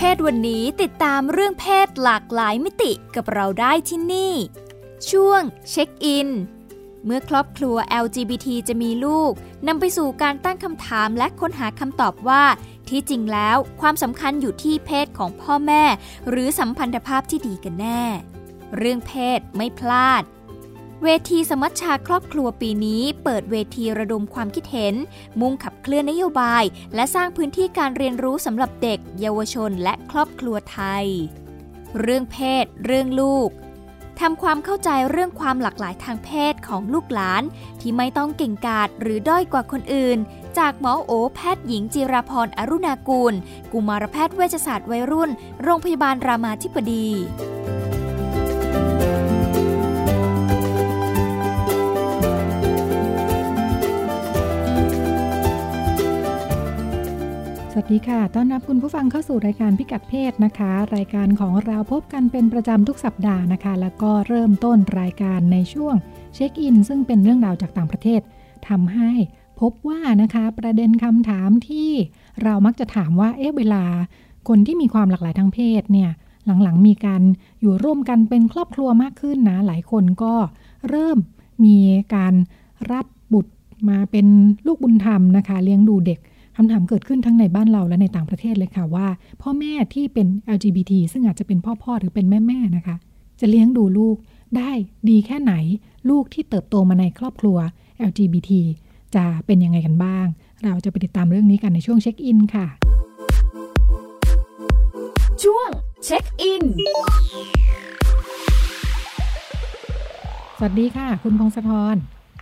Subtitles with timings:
[0.00, 4.34] เพศวันนี้ติดตามเรื่องเพศหลากหลายมิติกับเราได้ที่นี่
[5.10, 6.28] ช่วงเช็คอิน
[7.04, 9.32] เมื่อครอบครัว LGBT จะมีลูก
[9.66, 12.44] นำไปสู่การตั้งคำถามและค้นหาคำตอบว่า
[12.88, 15.84] ที่จริงแล้วความสำคัญอยู่ที่เพศของพ่อแม่
[16.28, 18.02] หรือสัมพันธภาพที่ดีกันแน่
[18.76, 20.22] เรื่องเพศไม่พลาด
[21.04, 24.94] เวทีสมัชชาครอบครัวปีนี้ เปิดเวทีระดมความคิดเห็น
[25.40, 26.64] มุ่งขับเคลื่อนนโยบาย
[26.94, 31.06] และสร้างพื้นที่การเรียนรู้สำหรับเด็ก เยาวชนและครอบครัวไทย
[32.00, 33.48] เรื่องเพศ เรื่องลูก
[34.20, 37.42] ทำความเข้าใจเรื่องความหลากหลายทางเพศของลูกหลาน
[37.80, 40.18] ที่ไม่ต้องเก่งกาจหรือด้อยกว่าคนอื่น
[40.58, 43.34] จากหมอโอแพทย์หญิงจิราพรอรุณากูล
[43.72, 45.30] กุมารแพทย์เวชศาสตร์วัยรุ่น
[45.62, 47.08] โรงพยาบาลรามาธิบดี
[57.78, 65.94] วัสดีค่ะ ต้อนรับคุณผู้ฟังเข้าสู่รายการพิกัดเพศนะคะ รายการของเราพบกันเป็นประจำทุกสัปดาห์นะคะ แล้วก็เริ่มต้นรายการในช่วง
[66.34, 68.20] เช็คอิน ซึ่งเป็นเรื่องราวจากต่างประเทศ
[68.68, 69.10] ทำให้
[69.60, 71.90] พบว่านะคะ ประเด็นคำถามที่
[72.42, 73.84] เรามักจะถามว่า เอ๊ะเวลา
[74.48, 76.10] คนที่มีความหลากหลายทางเพศเนี่ย
[76.62, 77.22] หลังๆมีการ
[77.60, 80.34] อยู่ร่วมกันเป็นครอบครัวมากขึ้นนะ หลายคนก็
[80.88, 81.18] เริ่ม
[81.64, 81.76] มี
[82.14, 82.34] การ
[82.92, 83.52] รับบุตร
[83.88, 84.26] มาเป็น
[84.66, 86.20] ลูกบุญธรรมนะคะ เลี้ยงดูเด็ก
[86.58, 89.06] คำถามเกิดขึ้นทั้งในบ้านเราและในต่างประเทศเลยค่ะว่า
[89.42, 90.26] พ่อแม่ที่เป็น
[90.56, 92.96] LGBT ซึ่งอาจจะเป็นพ่อพ่อหรือเป็นแม่แม่นะคะ
[93.40, 94.16] จะเลี้ยงดูลูก
[94.56, 94.70] ได้
[95.08, 95.54] ดีแค่ไหน
[96.10, 97.56] ลูกที่เติบโตมาในครอบครัว
[98.08, 98.50] LGBT
[99.14, 100.26] จะเป็นยังไงกันบ้าง
[100.64, 102.66] เราจะไปติดตามเรื่องนี้กันในช่วงเช็คอินค่ะ
[105.42, 105.68] ช่วง
[106.04, 106.62] เช็คอิน
[110.58, 111.96] สวัสดีค่ะ คุณพงศธร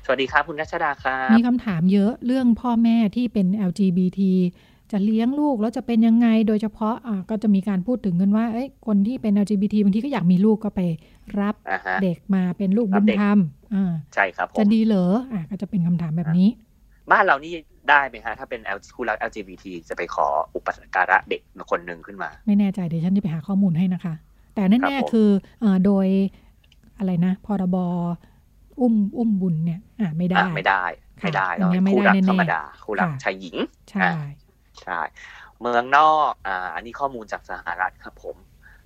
[0.04, 4.20] สวัสดีครับคุณรัชดาครับมีคำถามเยอะเรื่องพ่อแม่ที่เป็น LGBT
[4.92, 8.44] จะเลี้ยงลูกแล้วจะเป็นยังไง โดยเฉพาะะก็จะมีการพูดถึงกันว่า
[8.86, 10.80] คนที่เป็น LGBT บางทีก็อยากมีลูกก็ไป
[11.40, 11.54] รับ
[12.02, 13.38] เด็กมาเป็นลูกบุญธรรม
[14.14, 16.48] ใช่ครับจะดีเหรออะก็จะเป็นคำถามแบบนี้
[17.10, 17.52] บ้านเรานี่
[17.88, 18.60] ได้ไหมฮะ ถ้าเป็น
[18.94, 21.40] คู่รัก LGBT จะไปขออุปการะเด็ก
[21.70, 24.14] คนหนึ่งขึ้นมา ไม่แน่ใจเดี๋ยวฉันจะไปหาข้อมูลให้นะคะ
[24.54, 25.28] แต่แน่ๆคือ
[25.84, 26.06] โดย
[26.98, 27.76] อะไรนะพรบ
[28.80, 30.84] อุ้มอุ้มบุญเนี่ย อ่าไม่ได้ไม่ได้
[31.22, 33.56] ไม่ได้เนาะคู่รักธรรมดาคู่รักชายหญิง
[33.90, 34.08] ใช่
[34.82, 35.00] ใช่
[35.60, 38.36] เมืองนอกอ่าอันนี้ข้อมูลจากสหรัฐครับผม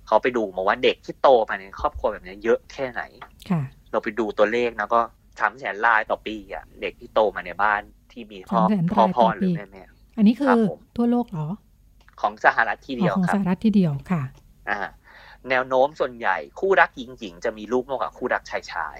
[0.07, 3.01] เขาไปดูมาว่าเด็กที่โตมาในครอบครัวแบบนี้เยอะแค่ไหน
[3.49, 3.61] ค่ะ
[3.91, 5.01] เราไปดูตัวเลขนะก็
[5.39, 8.61] สามแสนลายต่อปีอะเด็กที่โตมาในบ้านที่มีพ่อ
[8.95, 9.83] พ่อพ่อหรือแม่แม่
[10.17, 10.47] อันนี้คือ
[10.95, 11.47] ทั่วโลกเหรอ
[12.21, 14.23] ของสหรัฐที่เดียวครับของสหรัฐที่เดียวค่ะ
[14.69, 14.79] อ่า
[15.49, 18.97] แนวโน้มส่วนใหญ่คู่รักหญิงหญิงจะมีลูกมากกว่าคู่รักชายชาย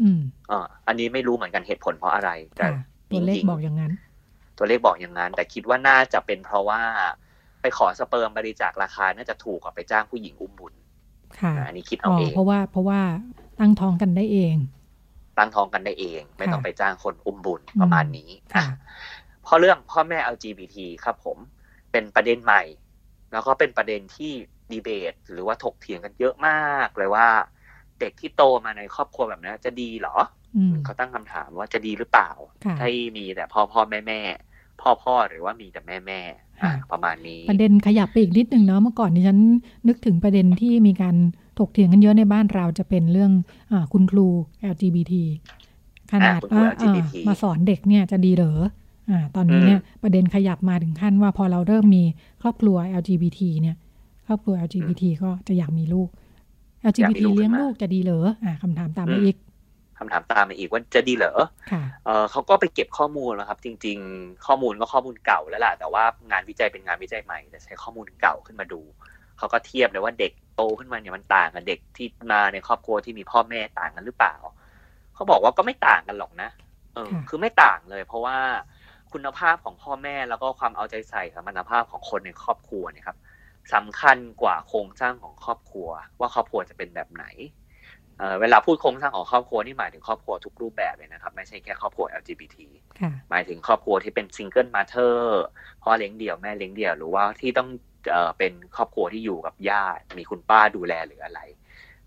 [0.00, 0.20] อืม
[0.50, 2.66] อ่าอันนี้ไม่รู้เหมือนกันเหตุผลเพราะอะไร แต่
[3.10, 3.92] ตัวเลขบอกอย่างนั้น
[4.58, 6.80] ตัวเลขบอกอย่างนั้น แต่คิดว่าน่าจะเป็นเพราะว่า
[7.60, 10.74] ไปขอสเปิร์มบริจาคราคาน่าจะถูกกว่าไปจ้างผู้หญิงอุ้มบุญ
[11.40, 13.00] ค่ะอันนี้คิดเอาเองเพราะว่าเพราะว่า
[13.60, 14.56] ตั้งท้องกันได้เอง
[15.38, 18.66] ตั้งท้องกันได้เอง ไม่ต้องไปจ้างคนอุ้มบุญประมาณนี้ค่ะ
[19.42, 21.38] เพราะเรื่องพ่อแม่ LGBT ครับผม
[21.92, 22.62] เป็นประเด็นใหม่
[23.32, 24.32] แล้วก็เป็นประเด็นที่
[24.70, 27.28] ดีเบต หรือว่าถกเถียงกันเยอะมากเลยว่า
[28.02, 30.16] เด็กที่โตมาในครอบครัวแบบนี้จะดีเหรอ
[30.84, 32.30] เขาตั้งคำถามว่าจะดีหรือเปล่า
[32.80, 34.20] ถ้ามีแต่พ่อพ่อแม่แม่
[34.80, 36.20] พ่อพ่อหรือว่ามีแต่แม่แม่
[36.92, 39.38] ประมาณนี้ ประเด็นขยับไปอีกนิดนึงเนาะเมื่อก่อนนี้ฉัน
[39.88, 41.16] นึกถึงประเด็นที่มีการ
[41.58, 43.32] ถกเถียงกันเยอะในบ้านเราจะเป็นเรื่อง
[43.72, 44.28] อคุณครู
[44.72, 45.14] LGBT
[46.12, 46.64] ขนาดว่า
[47.28, 48.58] มาสอนเด็กเนี่ยจะดีเหรอ
[49.10, 52.04] อ่าตอนนี้เนี่ยประเด็นขยับมาถึงขั้นว่าพอเราเริ่มมี
[52.42, 53.76] ครอบครัว LGBT เนี่ย
[54.26, 56.08] ครอบครัว LGBT ก็จะอยากมีลูก
[56.90, 59.36] LGBT เลี้ยงลูกจะดีเหรออ่าคำถามตามมาอีก
[59.98, 61.34] คำถามตามมาอีกว่าจะดีเหรอ
[62.06, 68.80] เออเขาก็ไปเก็บข้อมูลแล้วครับ จริง ๆ ข้อมูลก็ข้อมูลเก่าแล้วแหละแต่ว่างานวิจัยเป็นงานวิจัยใหม่แต่ใช้ข้อมูลเก่าขึ้นมาดู
[69.38, 74.34] เขาก็เทียบเลยว่าเด็กโตขึ้นมาเนี่ยมันต่างกับเด็กที่มาในครอบครัวที่มีพ่อแม่ต่างกันหรือเปล่า
[75.14, 76.48] เขาบอกว่าก็ไม่ต่างกันหรอกนะ
[76.94, 78.36] เออ คือไม่ต่างเลย เพราะว่า
[79.12, 83.16] คุณภาพของพ่อแม่แล้วก็ความเอาใจใส่สมรรถภาพของคนในครอบครัวเนี่ยครับ
[83.74, 85.88] สำคัญกว่าโครงสร้างของครอบครัว
[86.20, 87.24] ว่าครอบครัวจะเป็นแบบไหน
[88.40, 92.56] เวลาพูดโครงสร้างของครอบครัวนี่หมายถึงครอบครัวทุกรูปแบบเลยนะครับไม่ใช่แค่ครอบครัว LGBT
[93.30, 95.42] หมายถึงครอบครัวที่เป็น single mother
[95.82, 97.68] พ่อเลี้ยงเดี่ยวแม่เลี้ยงเดี่ยวหรือว่าที่ต้อง
[98.38, 101.40] เป็นครอบครัวที่อยู่กับญาติมีคุณป้าดูแลหรืออะไร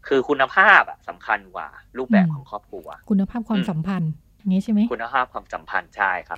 [0.08, 1.68] คือคุณภาพอะสำคัญกว่า
[1.98, 4.12] รูปแบบของครอบครัว คุณภาพความสัมพันธ์
[4.48, 6.38] งี้ใช่ไหมคุณภาพความสัมพันธ์ใช่ครับ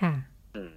[0.56, 0.72] อืม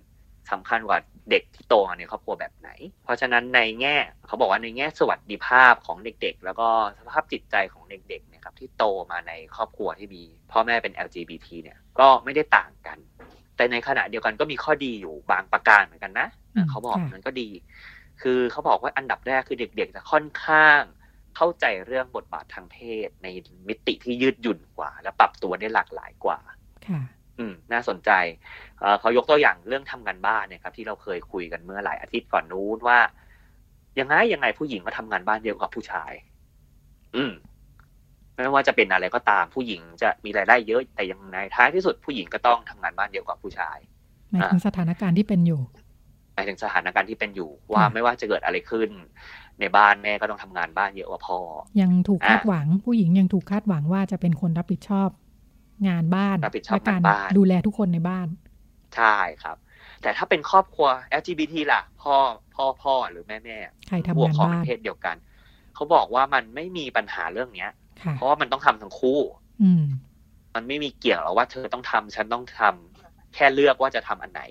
[0.53, 0.99] สำคัญกว่า
[1.31, 2.71] เด็กที่โตมาในครอบครัวแบบไหน
[3.05, 6.69] เพราะฉะนั้นในแง่เขาบอกว่าในแง่สวัสดิภาพของเด็กๆ แล้วก็
[6.99, 12.99] สภาพจิตใจของเด็กๆเนี่ยครับที่โตมาในครอบครัวที่มีพ่อแม่เป็น LGBT เนี่ยก็ไม่ได้ต่างกัน
[13.57, 16.29] แต่ในขณะเดียวกันก็มีข้อดีอยู่บางประการเหมือนกันนะ
[16.71, 17.49] เขาบอกมันก็ดี
[18.23, 20.81] คือเขาบอกว่าอันดับแรกคือเด็กๆจะค่อนข้าง
[21.37, 22.77] เข้าใจเรื่องบทบาททางเพ
[23.07, 23.27] ศใน
[23.69, 26.39] มิติที่ยืดหยุ่นกว่า และปรับตัวได้หลากหลายกว่า
[26.89, 27.03] ค่ะ
[27.41, 28.11] อืมน่าสนใจ
[29.01, 32.99] เขายกตัวอย่างเรื่องทำงานบ้านเนี่ยครับที่เราเคยคุยกันเมื่อหลายอาทิตย์ก่อนนู้นว่า
[33.99, 36.13] ยังไงยังไงผู้หญิงก็ทำงานบ้านเยอะกว่าผู้ชาย
[37.17, 37.33] อืม
[38.37, 43.79] ไม่ว่าจะเป็นอะไรก็ตามผู้หญิงจะมีรายได้เยอะแต่ยังในท้ายที่สุดผู้หญิงก็ต้องทำงานบ้านเยอะกว่าผู้ชาย
[44.31, 45.63] หมายถึงสถานการณ์ที่เป็นอยู่
[46.35, 48.91] หมายถึงสถานการณ์ที่เป็นอยู่ ว่าไม่ว่าจะเกิดอะไรขึ้น
[49.61, 51.39] ในบ้านแม่ก็ต้องทำงานบ้านเยอะกว่าพ่อ
[51.81, 55.09] ยังถูกคาดหวัง ผู้หญิงยังถูกคาดหวังว่าจะเป็นคนรับผิดชอบ
[55.89, 57.01] งานบ้านรับผิดชอบการ
[57.39, 58.27] ดูแลทุกคนในบ้าน
[58.97, 59.57] ใช่ครับ
[60.03, 60.89] แต่ถ้าเป็นครอบครัว
[61.21, 62.15] LGBT ล่ะ พ่อ
[62.55, 65.17] พ่อพ่อหรือแม่แม่ใครทำงานบ้านเพศเดียวกัน
[65.75, 67.71] เขาบอกว่ามันไม่มีปัญหาเรื่องเนี้ย
[68.15, 69.19] เพราะว่ามันต้องทำทั้งคู่
[69.63, 69.85] อืม
[70.55, 74.43] มันไม่มีเกี่ยวหรอกว่าเธอต้องทำฉันต้องทำแค่เลือกว่าจะทำอันไหน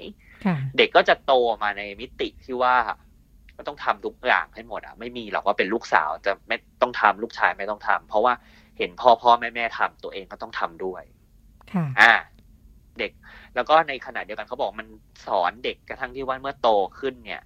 [0.77, 1.33] เด็กก็จะโต
[1.63, 2.75] มาในมิติที่ว่า
[3.57, 8.33] ก็ต้องทำทุกอย่างให้หมดอะไม่มีหรอกว่าเป็นลูกสาวจะไม่ต้องทำลูกชายไม่ต้องทำเพราะว่า
[8.77, 11.03] เห็นพ่อพ่อแม่แม่ทำตัวเองก็ต้องทำด้วย
[11.99, 12.13] อ่า
[12.99, 13.11] เด็ก
[13.55, 14.87] แล้วก็ในขณะเดียวกันเขาบอกมัน
[15.27, 16.69] สอนเด็กกระทั่งที่ว่าเมื่อโต
[16.99, 17.41] ขึ้นเนี่ย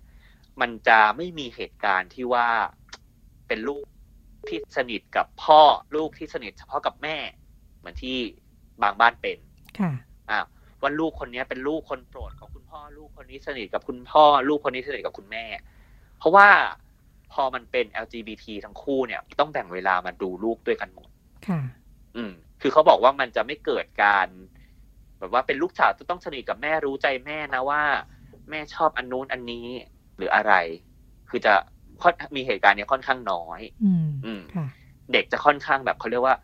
[0.61, 2.47] มันจะไม่มีเหตุการณ์ที่ว่า
[3.47, 3.83] เป็นลูก
[4.49, 5.61] ที่สนิทกับพ่อ
[5.95, 7.17] ลูกที่สนิทเฉพาะกับแม่
[7.77, 8.17] เหมือนที่
[8.83, 9.37] บางบ้านเป็น
[9.79, 9.91] ค่ะ
[10.29, 10.39] อ่า
[10.81, 15.45] ว่าลูกคนนี้เป็นลูกคนโปรดของคุณพ่อ ลูกคนนี้สนิทกับคุณพ่อ ลูกคนนี้สนิทกับคุณแม่
[16.19, 16.47] เพราะว่า
[17.33, 21.09] พอมันเป็น LGBT ทั้งคู่เนี่ย ต้องแบ่งเวลามาดูลูกด้วยกันหมด
[21.47, 21.59] ค่ะ
[22.15, 22.33] อืม
[22.65, 24.27] คือเขาบอกว่ามันจะไม่เกิดการ
[25.19, 27.81] แบบว่าเป็นลูกสาวจะต้องสนิทกับแม่รู้ใจแม่นะว่า
[28.49, 29.67] แม่ชอบอันนู้นอันนี้
[30.17, 30.53] หรืออะไร
[31.29, 31.53] คือจะ
[32.35, 33.61] มีเหตุการณ์นี้ค่อนข้างน้อย
[34.25, 34.41] อืม
[35.13, 36.35] เด็กจะค่อนข้างแบบเขาเรียกว่า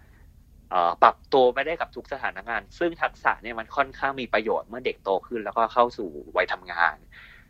[0.69, 6.95] เอปรับตัวไม่ได้กับทุกสถานการณ์ ซึ่งทักษะเนี่ยมันค่อนข้างมีประโยชน์เมื่อเด็กโตขึ้นแล้วก็เข้าสู่วัยทำงาน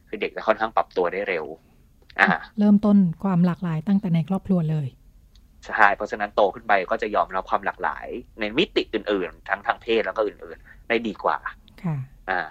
[0.07, 1.45] คือเด็กจะค่อนข้างปรับตัวได้เร็ว
[2.19, 2.27] อ่า
[2.59, 4.87] เริ่มต้นความหลากหลายตั้งแต่ในครอบครัวเลย
[5.65, 8.07] ใช่เพราะฉะนั้นโตขึ้นไปก็จะยอมรับความหลากหลาย
[8.39, 11.37] ในมิติอื่น ๆ ทั้งทางเพศแล้วก็อื่นๆ ได้ดีกว่า
[11.83, 11.97] ค่ะ
[12.29, 12.41] อ่า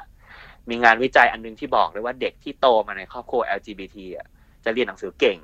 [0.69, 4.27] มีงานวิจัยอันนึงที่บอกเลยว่าเด็กที่โตมาในครอบครัว LGBT อะ
[4.65, 5.39] จะเรียนหนังสือเก่ง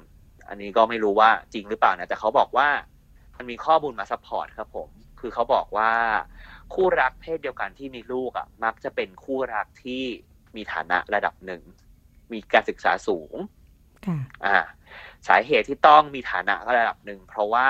[0.49, 2.69] อันนี้ก็ไม่รู้ว่าจริงหรือเปล่านะแต่เขาบอกว่า
[3.37, 4.89] มันมีข้อมูลมา support ครับผม
[5.21, 5.93] คือเขาบอกว่า
[6.75, 10.03] คู่รักเพศเดียวกันที่มีลูกอะ มักจะเป็นคู่รักที่
[10.57, 11.63] มีฐานะระดับหนึ่ง
[12.33, 13.35] มีการศึกษาสูง
[14.07, 14.57] ค่ะอ่า
[15.29, 17.69] สาเหตุที่ต้องมีฐานะระดับหนึ่ง เพราะว่า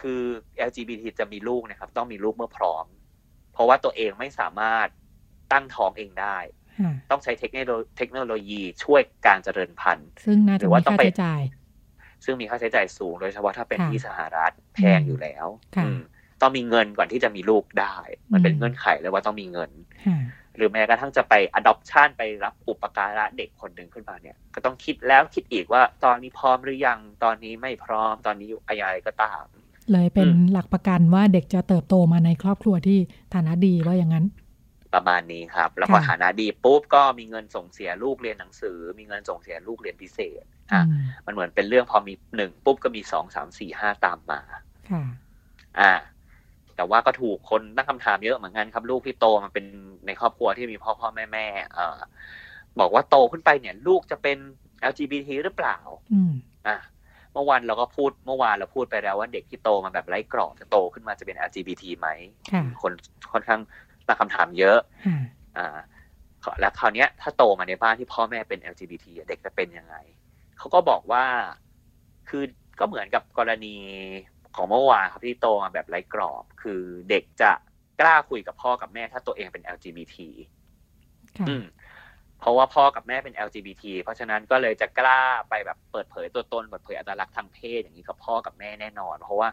[0.00, 0.22] คือ
[0.68, 2.84] LGBT จะมีลูกนะครับ ต้องมีลูกเมื่อพร้อม
[3.52, 4.88] เพราะว่าตัวเองไม่สามารถ
[5.52, 6.38] ตั้งท้องเองได้
[7.10, 11.40] ต้องใช้เทคโนโลเทคโนโลยีช่วยการเจริญพันธุ์ซึ่งน่าจะมีค่าใช้จ่าย
[12.24, 15.46] ซึ่งมีค่าใช้จ่ายสูง โดยเฉพาะถ้าเป็นที่สหรัฐแพงอยู่แล้ว
[16.40, 17.96] ต้องมีเงินก่อนที่จะมีลูกได้
[18.32, 19.70] มันเป็นเงื่อนไขเลยว่าต้องมีเงิน
[20.56, 29.42] หรือแม้กระทั่งจะไป adoption ไปรับอุปการะเด็กคนหนึ่งขึ้นมาเนี่ย ก็ต้องคิดแล้วคิดอีกว่าตอนนี้พร้อมหรือยังตอนนี้ไม่พร้อมตอนนี้อะไรก็ตาม
[29.92, 32.98] เลยเป็นหลักประกันว่าเด็กจะเติบโตมาในครอบครัวที่
[33.34, 34.26] ฐานะดีว่าอย่างนั้น
[34.94, 40.82] ประมาณนี้ครับ แล้วพอฐานะดีปุ๊บก็มีเงินส่งเสียลูกเรียนหนังสือ มีเงินส่งเสียลูกเรียนพิเศษอะ
[41.26, 44.40] มันเหมือนเป็นเรื่องพอมีหนึ่งปุ๊บก็มีสองสามสี่ห้าตามมา
[44.90, 45.04] ค่ะ
[45.80, 45.92] อ่า
[46.76, 49.64] แต่ว่าก็ถูกคนตั้งคำถามเยอะเหมือนกันครับ ลูกที่โตมาเป็น
[50.06, 51.98] ในครอบครัวที่มีพ่อพ่อแม่แม่เอ่อ
[52.80, 54.38] บอกว่าโตขึ้นไปเนี่ย ลูกจะเป็น
[54.90, 55.78] LGBT หรือเปล่า
[56.12, 56.32] อืม
[56.66, 56.78] อะ
[57.32, 62.08] เมื่อวานเราก็พูดเมื่อวานเราพูดไปแล้วว่าเด็กที่โตมาแบบไร้กรอบจะโตขึ้นมาจะเป็น LGBT ไหม
[62.82, 62.92] คน
[63.32, 63.60] ค่อนข้าง
[64.06, 64.78] ตั้งคำถามเยอะ
[65.56, 65.78] อ่า
[66.60, 69.96] แล้วคราวนี้ถ้าโตมาในบ้านที่พ่อแม่เป็น LGBT เด็กจะเป็นยังไง
[70.58, 71.24] เขาก็บอกว่า
[72.28, 72.44] คือ
[72.78, 73.76] ก็เหมือนกับกรณี
[74.56, 77.52] ของเมื่อวานครับที่โตมาแบบไร้กรอบ คือเด็กจะ
[78.00, 80.16] กล้าคุยกับพ่อกับแม่ถ้าตัวเองเป็น LGBT
[81.48, 81.64] อืม
[82.40, 89.48] เพราะว่าพ่อกับแม่เป็น LGBT เพราะฉะนั้นก็เลยจะกล้าไปแบบเปิดเผยตัวตนเปิดเผยอัตลักษณ์ทางเพศอย่างนี้กับพ่อกับแม่แน่นอน เพราะว่า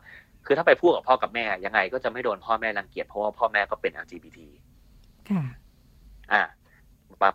[0.46, 4.40] คือถ้าไปพูดกับพ่อกับแม่ยังไง ก็จะไม่โดนพ่อแม่รังเกียจเพราะว่าพ่อแม่ก็เป็น LGBT
[5.30, 5.44] ค่ะ
[6.34, 6.44] อ่า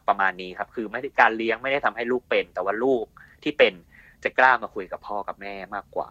[0.08, 3.06] ประมาณนี้ครับ คือไม่ได้การเลี้ยงไม่ได้ทำให้ลูกเป็น แต่ว่าลูก
[3.42, 3.72] ที่เป็น
[4.24, 6.08] จะกล้ามาคุยกับพ่อกับแม่มากกว่า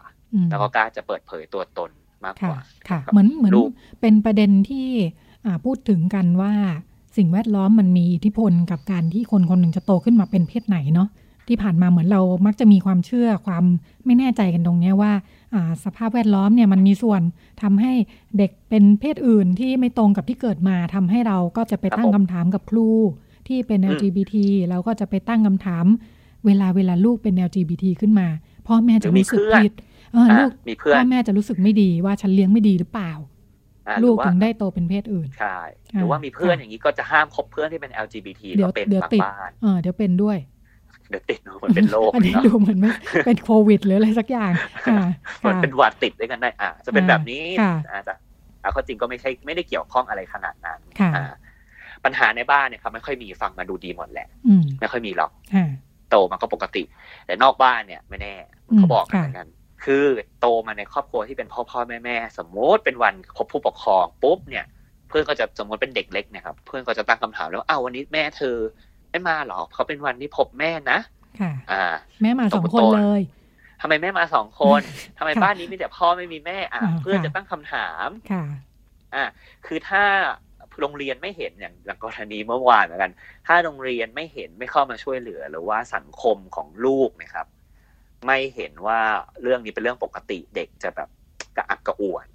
[0.49, 1.91] แล้วก็กล้าจะเปิดเผยตัวตน
[2.25, 2.59] มากกว่า
[2.89, 3.53] ค่ะ เหมือนเหมือน
[4.01, 4.87] เป็นประเด็นที่
[5.65, 6.53] พูดถึงกันว่า
[7.17, 11.09] สิ่งแวดล้อมมันมีอิทธิพลกับการที่คนคนหนึ่งจะโตขึ้นมาเป็นเพศไหนเนาะ
[11.47, 13.63] ที่ผ่านมาเหมือนเรามักจะมีความเชื่อความ
[14.05, 15.11] ไม่แน่ใจกันตรงนี้ว่า
[15.83, 17.21] สภาพแวดล้อมเนี่ยมันมีส่วน
[17.61, 17.93] ทำให้
[18.37, 22.89] เด็กเป็นเพศอื่นที่ไม่ตรงกับที่เกิดมาทำให้เราก็จะไปตั้งคำถามกับครู
[23.47, 24.35] ที่เป็น LGBT
[24.69, 25.85] แล้วก็จะไปตั้งคำถาม
[26.47, 28.27] เวลาเวลาลูกเป็น LGBT ขึ้นมา
[28.67, 29.73] พ่อแม่จะรู้สึกผิด
[30.39, 30.51] ลูก
[30.95, 33.11] พ่อแม่จะรู้สึกไม่ดีว่าฉันเลี้ยงไม่ดีหรือเปล่า
[34.03, 35.57] ลูกถึงได้โตเป็นเพศอื่น ใช่
[35.93, 39.21] หรือว่ามีเพื่อนอย่างนี้ก็จะห้ามคบเพื่อนที่เป็น LGBT เดี๋ยวเดี๋ยวติด
[39.81, 40.37] เดี๋ยวเป็นด้วย
[41.09, 42.91] เดี๋ยวติดมันเป็นโรคอันนี้ดูเหมือนไม่
[43.25, 44.51] เป็นโควิด หรืออะไรสักอย่าง
[45.47, 47.43] มันเป็นหวัดติดด้วยกันได้อ่าจะเป็นแบบนี้
[47.91, 48.13] อาจจะ
[48.61, 50.79] เอาข้อจริงก็ไม่ใช่ไม่ได้เกี่ยวข้องอะไรขนาดนั้น
[52.05, 54.27] ปัญหาในบ้านเนี่ยครับไม่ค่อยมีฟังมาดูดีหมดแหละ
[54.79, 55.31] ไม่ค่อยมีหรอก
[56.09, 56.83] โตมาก็ปกติ
[57.25, 58.35] แต่นอกบ้านเนี่ยไม่แน่
[58.77, 59.47] เขาบอกกันกัน
[59.85, 60.05] คือ
[60.39, 64.65] โตมาในครอบครัวที่เป็นพ่อพ่อแม่แม่สมมติเป็นวันพบผู้ปกครองปุ๊บเนี่ย
[65.09, 68.55] เพื่อนก็จะสมมติเป็นเด็กเล็กเนี่ยครับ เพื่อนก็จะตั้งคำถามแล้วอ้าววันนี้แม่เธอ
[69.09, 70.99] ไม่มาหรอเขาเป็นวันที่พบแม่นะ
[71.39, 71.83] ค่ะ อ่า
[72.21, 73.21] แม่มาสองคนเลย
[73.81, 74.81] ทำไมแม่มาสองคน
[75.17, 78.43] ทำไมบ้านนี้มีแต่พ่อไม่มีแม่ อะ เพื่อนจะตั้งคำถาม ค่ะ
[79.15, 79.23] อ่า
[79.65, 80.03] คือถ้า
[80.79, 83.12] โรงเรียนไม่เห็นอย่างอย่างกรณีเมื่อวานเหมือนกัน
[83.48, 87.48] ถ้าโรงเรียนไม่เห็นไม่เข้ามาช่วยเหลือ หรือว่าสังคมของลูกนะครับ
[88.25, 89.00] ไม่เห็นว่า
[89.41, 91.10] เรื่องนี้เป็นเรื่องปกติเด็กจะแบบ
[91.57, 92.25] กระอักกระอ่วน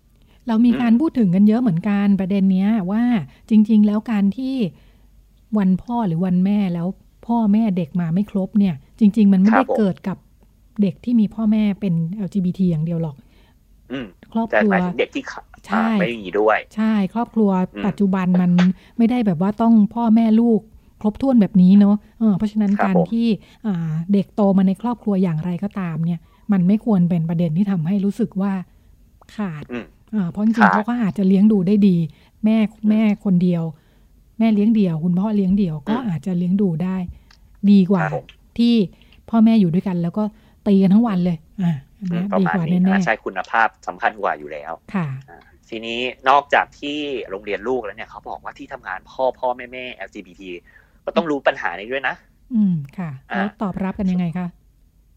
[0.48, 3.02] เรามีการพูดถึงกันเยอะเหมือนกันประเด็นเนี้ยว่า
[3.50, 4.54] จริง ๆ แล้วการที่
[5.58, 6.86] วันพ่อหรือวันแม่แล้ว
[7.26, 10.16] พ่อแม่เด็กมาไม่ครบเนี่ย จริง ๆ มันไม่ได้เกิดกับ
[10.82, 11.94] เด็กที่มีพ่อแม่เป็น
[12.26, 13.16] LGBT อย่างเดียวหรอก
[14.32, 15.42] ครอบครัวเด็กที่ใช่
[16.00, 17.50] ไม่มีด้วย ใช่ครอบครัว
[17.86, 18.50] ปัจจุบันมัน
[18.98, 20.60] ไม่ได้แบบว่าต้องพ่อแม่ลูก
[21.00, 21.96] ครบถ้วนแบบนี้เนาะ
[22.38, 23.26] เพราะฉะนั้นการที่
[24.12, 26.20] เด็กโตมาในครอบครัวอย่างไรก็ตามเนี่ย
[26.52, 28.52] มันไม่ควรเป็นประเด็นที่ทำให้รู้สึกว่า
[29.34, 29.64] ขาด
[30.30, 31.96] เพราะจริงๆเขาก็อาจจะเลี้ยงดูได้ดี
[32.44, 32.56] แม่
[32.90, 33.62] แม่คนเดียว
[34.38, 36.96] แม่เลี้ยงเดี่ยว คุณพ่อเลี้ยงเดี่ยวก็อาจจะเลี้ยงดูได้
[37.70, 38.04] ดีกว่า
[38.58, 38.74] ที่
[39.30, 40.24] พ่อแม่อยู่ด้วยกัน แล้วก็
[40.66, 41.74] ตีกันทั้งวันเลย อ่า
[42.40, 45.06] ดีกว่าแน่ๆใช่คุณภาพสำคัญกว่าอยู่แล้วค่ะ
[45.74, 46.98] ทีนี้นอกจากที่
[47.30, 50.42] โรงเรียนลูกแล้วเนี่ยเขาบอกว่าที่ทำงานพ่อพ่อแม่แม่ LGBT
[51.04, 52.14] ก็ต้องรู้ปัญหานี้ด้วยนะ
[52.54, 54.48] อืมค่ะ แล้วตอบรับกันยังไงคะ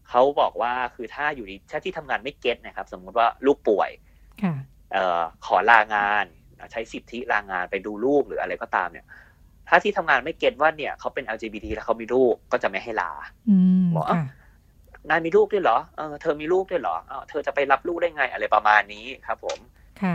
[0.08, 3.90] เขาบอกว่าคือถ้าอยู่ที่ถ้าที่ทำงานไม่เก็ตนะครับ สมมุติว่าลูกป่วย
[4.42, 4.54] ค่ะ
[4.92, 6.24] เอ่อขอลางาน
[6.72, 9.06] ใช้สิทธิลางานไปดูลูกหรืออะไรก็ตามเนี่ย
[9.68, 13.12] ถ้าที่ทำงานไม่เก็ตว่าเนี่ยเขาเป็น LGBT แล้วเขามีลูกก็จะไม่ให้ลา
[13.96, 14.06] บอก
[15.08, 19.58] นายมีลูกด้วยเหรอเออเธอมีลูกด้วยเหรอเออเธอจะไปรับลูกได้ไงอะไรประมาณนี้ครับ ผม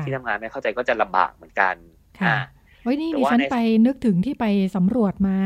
[0.05, 1.75] ที่ทำงานไม่เข้าใจก็จะลำบากเหมือนกัน
[2.21, 2.38] ค่ะ
[2.83, 4.45] เฮ้ยนี่ดิฉันไปนึกถึงที่ไป
[4.75, 5.38] สำรวจมา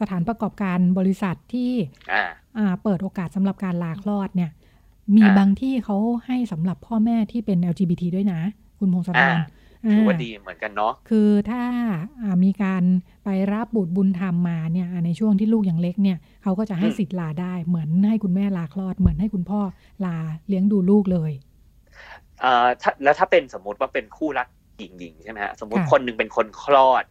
[0.00, 1.70] สถานประกอบการบริษัทที่
[2.82, 4.50] เปิดโอกาสสำหรับการลาคลอดเนี่ย
[5.16, 8.40] มีบางที่เขาให้สำหรับพ่อแม่ที่เป็น LGBT ด้วยนะ
[8.78, 9.36] คุณพงศธร
[9.92, 11.62] ถือว่าดีเหมือนกันเนาะคือถ้า
[12.44, 12.82] มีการ
[13.24, 19.60] ไปรับบุตรบุญธรรมมาเนี่ยในช่วงที่ลูกยังเล็กเนี่ยเขาก็จะให้สิทธิ์ลาได้เหมือนให้คุณแม่ลาคลอด เหมือนให้คุณพ่อ
[20.04, 20.16] ลา
[20.48, 21.32] เลี้ยงดูลูกเลย
[22.44, 22.66] อ่า
[23.02, 27.04] แล้วถ้าเป็นสมมติว่าเป็นคู่รักหญิงๆใช่ไหมฮะสมมติคนหนึ่งเป็นคนคลอด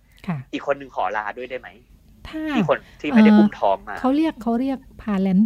[0.53, 1.69] อีกคนหนึ่งขอลาด้วยได้ไหม
[2.29, 5.39] ถ้าที่คนที่ไม่ได้อุ้มท้องมาเขาเรียกเขาเรียกพาเลน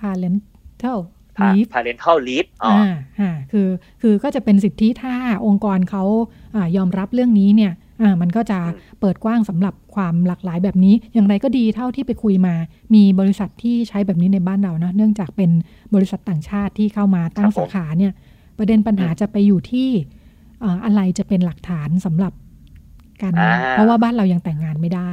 [0.00, 0.34] พาเลน
[0.80, 0.96] เท่า
[1.42, 2.74] ลีฟพาเลนเท่าลีฟอ่า
[3.20, 3.68] อ่าคือ
[4.02, 5.14] คือก็จะเป็นสิทธิถ้า
[5.46, 6.04] องค์กรเขา
[6.56, 7.72] อ่ายอมรับเรื่องนี้เนี่ย
[8.02, 8.58] อ่ามันก็จะ
[9.00, 12.54] เปิดกว้างสำหรับความหลากหลายแบบนี้ อย่างไรก็ดีเท่าที่ไปคุยมา
[12.94, 15.50] มีบริษัทที่ใช้แบบนี้ในบ้านเรานะเนื่องจากเป็น
[15.94, 18.12] บริษัทต่างชาติที่เข้ามาตั้งสาขาเนี่ย
[18.58, 19.88] ประเด็นปัญหาจะไปอยู่ที่
[20.84, 22.32] อะไรจะเป็นหลักฐานสำหรับ
[23.22, 23.32] การ
[23.72, 25.12] เพราะว่าบ้านเรายังแต่งงานไม่ได้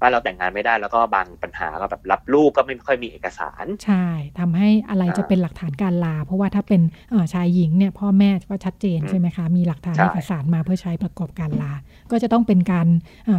[0.00, 4.06] บ้านเราแต่งงานไม่ได้แล้วก็บางปัญหาก็แบบรับลูกก็ไม่ค่อยมีเอกสาร ใช่
[4.38, 6.80] ทำให้อะไรจะเป็นหลักฐานการลา เพราะว่าถ้าเป็น
[7.34, 11.72] ชายหญิงเนี่ยพ่อแม่ก็ชัดเจนใช่ไหมคะ มีหลักฐานเอกสารมาเพื่อใช้ประกอบการลา
[12.10, 12.86] ก็จะต้องเป็นการ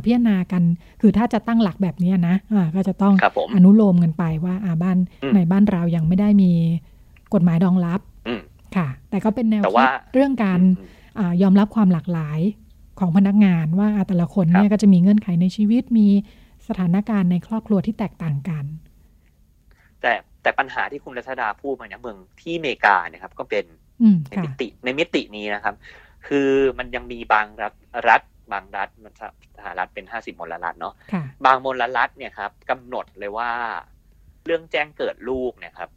[0.03, 0.63] พิจารณากัน
[1.01, 2.35] คือถ้าจะตั้งหลักแบบนี้นะ
[2.75, 3.15] ก็จะต้อง
[3.55, 4.97] อนุโลมกันไปว่าบ้าน
[5.35, 6.51] ในบ้านเรายังไม่ได้มี
[7.33, 7.99] กฎหมายรองรับ
[8.75, 10.61] ค่ะ แต่ก็เป็นแนวคิดเรื่องการ
[11.41, 12.39] ยอมรับความหลากหลาย
[12.99, 16.07] ของพนักงานว่าแต่ละคนเนี่ยก็จะมีเงื่อนไขในชีวิตมี
[16.67, 18.65] สถานการณ์ในครอบครัวที่แตกต่างกัน
[20.01, 23.65] แต่แต่ปัญหาที่คุณรัชดาพูดมาเนี่ยเมืองที่อเมริกาเนี่ยครับ ก็เป็น
[24.29, 25.75] ในมิติในมิตินี้นะครับ
[26.27, 27.73] คือมันยังมีบางรัฐ
[28.09, 28.21] รัฐ
[28.51, 29.13] บางรัฐมัน
[29.57, 30.93] สหรัฐเป็นห้าสิบมลรัฐเนาะ
[31.45, 33.51] บางมลรัฐเนี่ยครับกำหนดเลยว่า
[34.45, 35.89] เรื่องแจ้งเกิดลูกเนี่ยครับ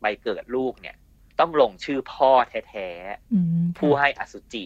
[0.00, 0.96] ใบเกิดลูกเนี่ย
[1.40, 2.30] ต้องลงชื่อพ่อ
[2.68, 4.64] แท้ๆผู้ให้อสุจิ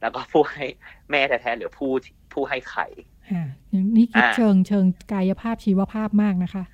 [0.00, 0.64] แล้วก็ผู้ให้
[1.10, 1.90] แม่แท้ๆหรือผู้
[2.32, 2.86] ผู้ให้ไข่
[3.96, 6.64] นี่คิดเชิงเชิงกายภาพชีวภาพมากนะคะ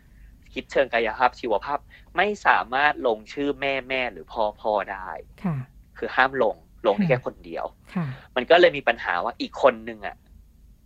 [0.54, 1.78] คิดเชิงกายภาพชีวภาพ
[2.16, 5.10] ไม่สามารถลงชื่อแม่แม่หรือพ่อพ่อได้
[5.44, 5.56] ค่ะ
[5.98, 7.64] คือห้ามลงลงได้แค่คนเดียว
[7.94, 10.16] ค่ะมันก็เลยมีปัญหาว่าอีกคนนึงอะ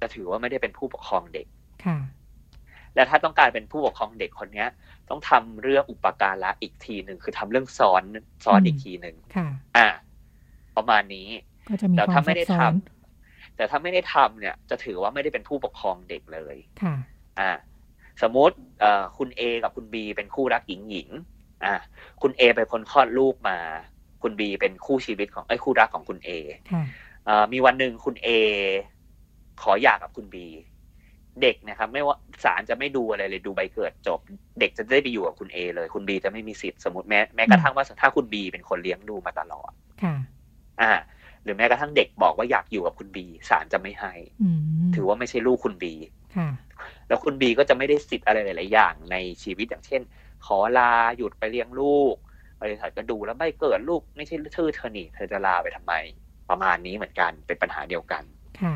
[0.00, 1.46] จะถือว่าไม่ได้เป็นผู้ปกครองเด็ก
[1.84, 1.98] ค่ะ
[2.94, 4.68] และถ้าต้องการเป็นผู้ปกครองเด็กคนเนี้ย
[5.10, 8.02] ต้องทำเรื่องอุปการะอีกทีหนึ่งคือทำเรื่องซ้อน
[8.44, 9.16] ซ้อนอีกทีหนึ่ง
[9.76, 9.88] อ่า
[10.76, 11.28] ประมาณนี้
[11.96, 16.94] แต่ถ้าไม่ได้ทำแต่ถ้าไม่ได้ทำเนี่ย จะถือว่าไม่ได้เป็นผู้ปกครองเด็กเลยค่ะ
[17.40, 17.50] อ่า
[18.22, 21.08] สมมติเอ่อคุณเอกับคุณบีเป็นคู่รักหญิงหญิง
[21.64, 21.74] อ่า
[22.22, 23.58] คุณเอไปพ้นคลอดลูกมา
[24.22, 26.30] คุณบีเป็นคู่ชีวิตของไอ้คู่รักของคุณเอ
[27.52, 28.28] มีวันหนึ่งคุณเอ
[29.62, 30.46] ขอหย่ากับคุณบี
[31.42, 34.18] เด็กนะครับ ไม่ว่าศาลจะไม่ดูอะไรเลยดูใบเกิดจบ
[34.60, 39.70] เด็กจะได้ไปอยู่กับคุณเอเลย คุณบีจะไม่มีสิทธิ์สมมติแม้แม้กระทั่งว่าถ้าคุณบีเป็นคนเลี้ยงดูมาตลอด
[40.02, 40.14] ค่ะ
[40.80, 40.92] อ่า
[41.44, 44.14] หรือแม้กระทั่งเด็กบอกว่าอยากอยู่กับคุณบีศาลจะไม่ให้
[44.94, 45.94] ถือว่าไม่ใช่ลูกคุณบี
[46.36, 46.48] ค่ะ
[47.08, 50.02] แล้วคุณบีก็จะไม่ได้สิทธิ์อะไรหลาย ๆ อย่างในชีวิตอย่างเช่น
[50.46, 52.14] ขอลาหยุดไปเลี้ยงลูก
[52.62, 55.94] บริษัทก็ดูแล้วใบเกิดลูกไม่ใช่ชื่อเธอหนีเธอจะลาไปทำไม
[56.50, 58.22] ประมาณนี้เหมือนกันเป็นปัญหาเดียวกัน
[58.62, 58.74] ค่ะ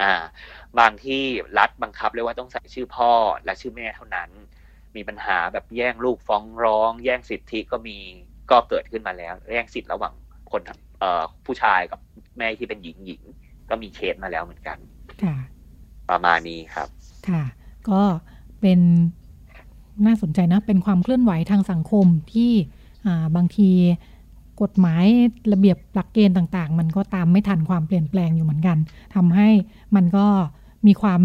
[0.00, 0.12] อ่า
[0.78, 1.22] บางที่
[1.58, 3.12] รัฐบังคับเลยว่าต้องใส่ชื่อพ่อ
[3.44, 4.30] และชื่อแม่เท่านั้น
[4.96, 7.96] มีปัญหาแบบแย่งลูกฟ้องร้อง แย่งสิทธิก็มี
[8.50, 10.14] ก็เกิดขึ้นมาแล้ว แย่งสิทธิระหว่าง
[10.50, 10.60] คน
[10.98, 12.00] เอ่อผู้ชายกับ
[12.38, 13.22] แม่ที่เป็นหญิงหญิง
[13.70, 14.78] ก็มีเคสมาแล้วเหมือนกัน
[15.22, 15.36] ค่ะ
[16.10, 16.88] ประมาณนี้ครับ
[17.28, 17.44] ค่ะ
[17.88, 18.02] ก็
[18.60, 18.80] เป็น
[20.06, 22.52] น่าสนใจนะ เป็นความเคลื่อนไหวทางสังคมที่
[23.36, 23.70] บางที
[24.60, 25.04] กฎหมาย
[25.52, 28.78] ระเบียบหลักเกณฑ์ต่าง ๆ มันก็ตามไม่ทันความเปลี่ยนแปลงอยู่เหมือนกัน
[29.14, 29.48] ทำให้
[29.96, 30.26] มันก็
[30.86, 31.22] มีความ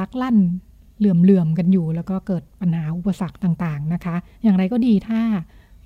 [0.00, 0.36] ลักลั่น
[0.98, 5.20] เหลื่อมๆกันอยู่ แล้วก็เกิดปัญหาอุปสรรคต่างๆนะคะ อย่างไรก็ดีถ้า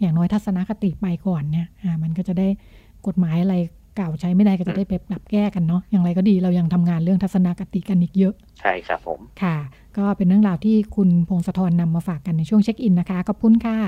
[0.00, 1.66] อย่างน้อยทัศนคติไปก่อนเนี่ย
[2.02, 2.48] มันก็จะได้
[3.06, 3.54] กฎหมายอะไร
[3.96, 9.56] เก่าใช้ไม่ได้ก็จะได้ไปปรับแก้กันเนาะอย่างไรก็ดีเรายังทำงานเรื่องทัศนคติกันอีกเยอะ ใช่ครับผม ค่ะ
[9.96, 13.78] ก็เป็นเรื่องราวที่คุณพงศธรนำมาฝากกันในช่วงเช็คอินนะคะขอบคุณค่ะ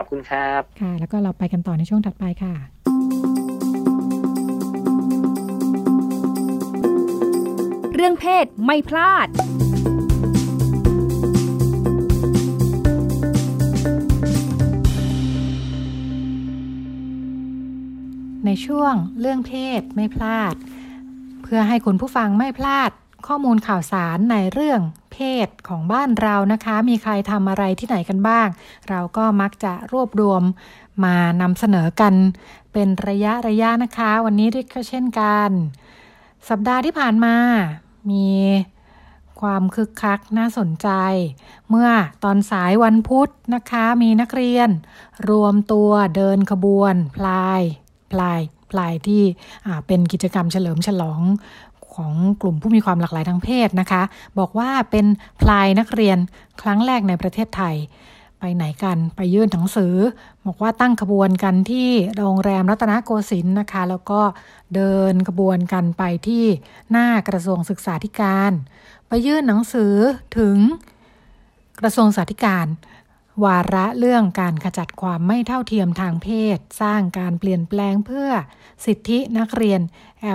[0.00, 2.54] ขอบคุณครับ ค่ะ แล้วก็เราไปกันต่อในช่วงถัดไปค่ะ
[7.94, 9.28] เรื่องเพศไม่พลาด
[18.46, 20.54] ในช่วงเรื่องเพศไม่พลาด
[21.42, 22.90] เพื่อให้คุณผู้ฟังไม่พลาด
[23.26, 24.80] ข้อมูลข่าวสารในเรื่อง
[25.18, 28.48] เพศของบ้านเรานะคะ มีใครทำอะไรที่ไหนกันบ้าง
[28.88, 30.42] เราก็มักจะรวบรวม
[31.04, 32.14] มานำเสนอกัน
[32.72, 35.50] เป็นระยะระยะนะคะ วันนี้ก็เช่นกัน
[36.48, 37.36] สัปดาห์ที่ผ่านมา
[38.10, 38.28] มี
[39.40, 40.88] ความคึกคักน่าสนใจ
[41.68, 41.88] เมื่อ
[42.24, 44.70] ตอนสายวันพุธนะคะ มีนักเรียน
[45.30, 47.62] รวมตัวเดินขบวน พลาย
[48.12, 49.22] พลายพลายที่
[49.86, 51.20] เป็นกิจกรรมเฉลิมฉลอง
[51.96, 54.02] ของกลุ่มผู้มีความหลากหลายทางเพศนะคะ
[54.38, 55.06] บอกว่าเป็น
[55.40, 56.18] พลายนักเรียน
[56.62, 57.76] ครั้งแรกในประเทศไทย
[58.38, 59.94] ไปไหนกันไปยื่นหนังสือ
[60.46, 64.20] บอกว่าตั้งขบวนกันที่โรงแรมรัตนโกสินทร์นะคะ แล้วก็
[64.74, 66.44] เดินขบวนกันไปที่
[66.90, 68.52] หน้ากระทรวงศึกษาธิการ
[69.08, 69.94] ไปยื่นหนังสือ
[70.38, 70.56] ถึง
[71.80, 72.66] กระทรวงศึกษาธิการ
[73.44, 78.30] วาระเรื่องการขจัดความไม่เท่าเทียมทางเพศ สร้างการเปลี่ยนแปลงเพื่อ
[78.84, 79.80] สิทธินักเรียน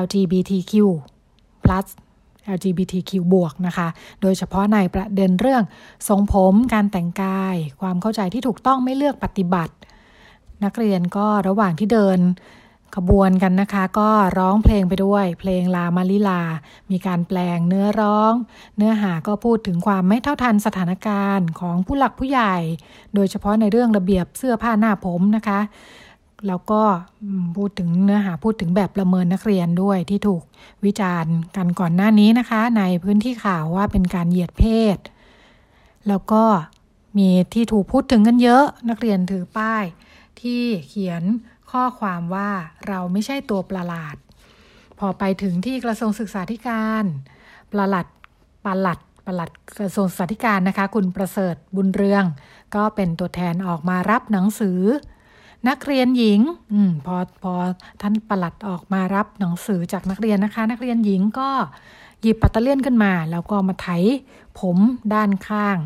[0.01, 0.73] LGBTQ
[1.65, 1.85] plus
[2.55, 3.87] LGBTQ บวกนะคะ
[4.21, 5.63] โดยเฉพาะในประเด็นเรื่อง
[6.07, 9.73] ทรงผม การแต่งกาย ความเข้าใจที่ถูกต้องไม่เลือกปฏิบัติ
[10.63, 12.19] นักเรียนก็ระหว่างที่เดิน
[12.95, 16.41] ขบวนกันนะคะ ก็ร้องเพลงไปด้วย เพลงลามาลิลา
[16.91, 18.33] มีการแปลงเนื้อร้อง
[18.77, 22.55] เนื้อหาก็พูดถึงความไม่เท่าทันสถานการณ์ของผู้หลักผู้ใหญ่
[23.15, 25.59] โดยเฉพาะในเรื่องระเบียบเสื้อผ้าหน้าผมนะคะ
[26.47, 26.81] แล้วก็
[27.57, 30.43] พูดถึงเนื้อหาพูดถึงแบบประเมินนักเรียนด้วยที่ถูก
[30.85, 34.63] วิจารณ์กันก่อนหน้านี้นะคะ ในพื้นที่ข่าวว่าเป็นการเหยียดเพ
[34.95, 34.97] ศ
[36.07, 36.43] แล้วก็
[37.17, 39.83] มีที่ถูกพูดถึงกันเยอะ นักเรียนถือป้าย
[40.41, 41.23] ที่เขียน
[41.71, 42.49] ข้อความว่า
[42.87, 44.15] เราไม่ใช่ตัวประหลาด
[44.99, 47.05] พอไปถึงที่กระทรวงศึกษาธิการ
[47.73, 48.05] ประหลัด
[48.65, 52.23] ประหลัดประหลัดกระทรวงศึกษาธิการนะคะ คุณประเสริฐบุญเรือง
[52.75, 54.79] ก็เป็นตัวแทนออกมารับหนังสือ
[55.69, 56.39] นักเรียนหญิง
[56.73, 57.53] อพอพอ
[58.01, 61.49] ท่านประหลัดออกมารับหนังสือจากนักเรียนนะคะ นักเรียนหญิงก็
[62.21, 63.87] หยิบปัตเตเลียนขึ้นมา แล้วก็มาไถ
[64.59, 64.77] ผม
[65.13, 65.77] ด้านข้าง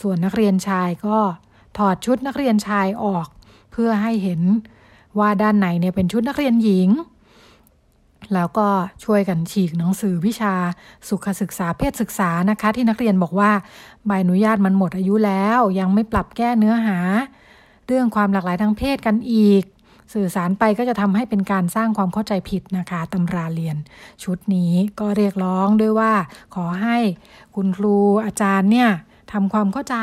[0.00, 1.18] ส่วนนักเรียนชายก็
[1.78, 3.26] ถอดชุดนักเรียนชายออก
[3.72, 4.40] เพื่อให้เห็น
[5.18, 6.88] ว่าด้านไหนเนี่ยเป็นชุดนักเรียนหญิง
[8.34, 8.68] แล้วก็
[9.04, 10.54] ช่วยกันฉีกหนังสือวิชา
[11.08, 13.50] สุขศึกษาเพศศึกษานะคะ ที่นักเรียนบอกว่า
[14.06, 16.98] ใบอนุญาตมันหมดอายุแล้ว ยังไม่ปรับแก้เนื้อหา
[17.92, 19.62] รื่องความหลากหลายทางเพศกันอีก
[20.14, 23.76] สื่อสารไปก็จะทำให้เป็นการสร้างความเข้าใจผิดนะคะตำราเรียน
[24.24, 26.12] ชุดนี้ก็เรียกร้องด้วยว่า
[26.54, 26.98] ขอให้
[27.54, 28.90] คุณครูอาจารย์เนี่ย
[29.32, 29.96] ทำความเข้าใจ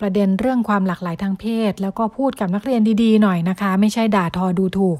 [0.00, 4.98] ประเด็นเรื่องความหลากหลายทางเพศ แล้วก็พูดกับนักเรียนดีๆหน่อยนะคะ ไม่ใช่ด่าทอดูถูก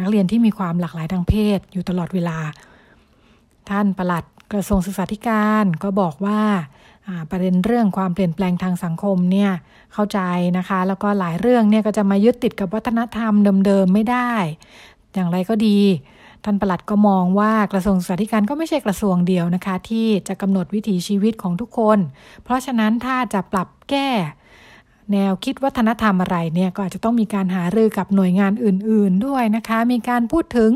[0.00, 2.38] นักเรียนที่มีความหลากหลายทางเพศอยู่ตลอดเวลา
[3.70, 6.40] ท่านประหลัดกระทรวงศึกษาธิการก็บอกว่า
[7.30, 9.50] ประเด็นเรื่องความเปลี่ยนแปลงทางสังคมเนี่ย
[9.92, 10.20] เข้าใจ
[10.58, 13.32] นะคะ แล้วก็หลายเรื่องเนี่ยก็จะมายึดติดกับวัฒนธรรม
[13.66, 14.32] เดิมๆไม่ได้
[15.14, 15.78] อย่างไรก็ดี
[16.44, 21.98] ท่านประหลัดก็มองว่ากระทรวงศึกษาธิการก็ไม่ใช่กระทรวงเดียวนะคะ ที่จะกำหนดวิถีชีวิตของทุกคน
[22.44, 24.08] เพราะฉะนั้นถ้าจะปรับแก้
[25.12, 30.70] แนวคิดวัฒนธรรมอะไรเนี่ยก็อาจจะต้องมีการหารือกับหน่วยงานอื่น ๆด้วยนะคะ มีการพูดถึง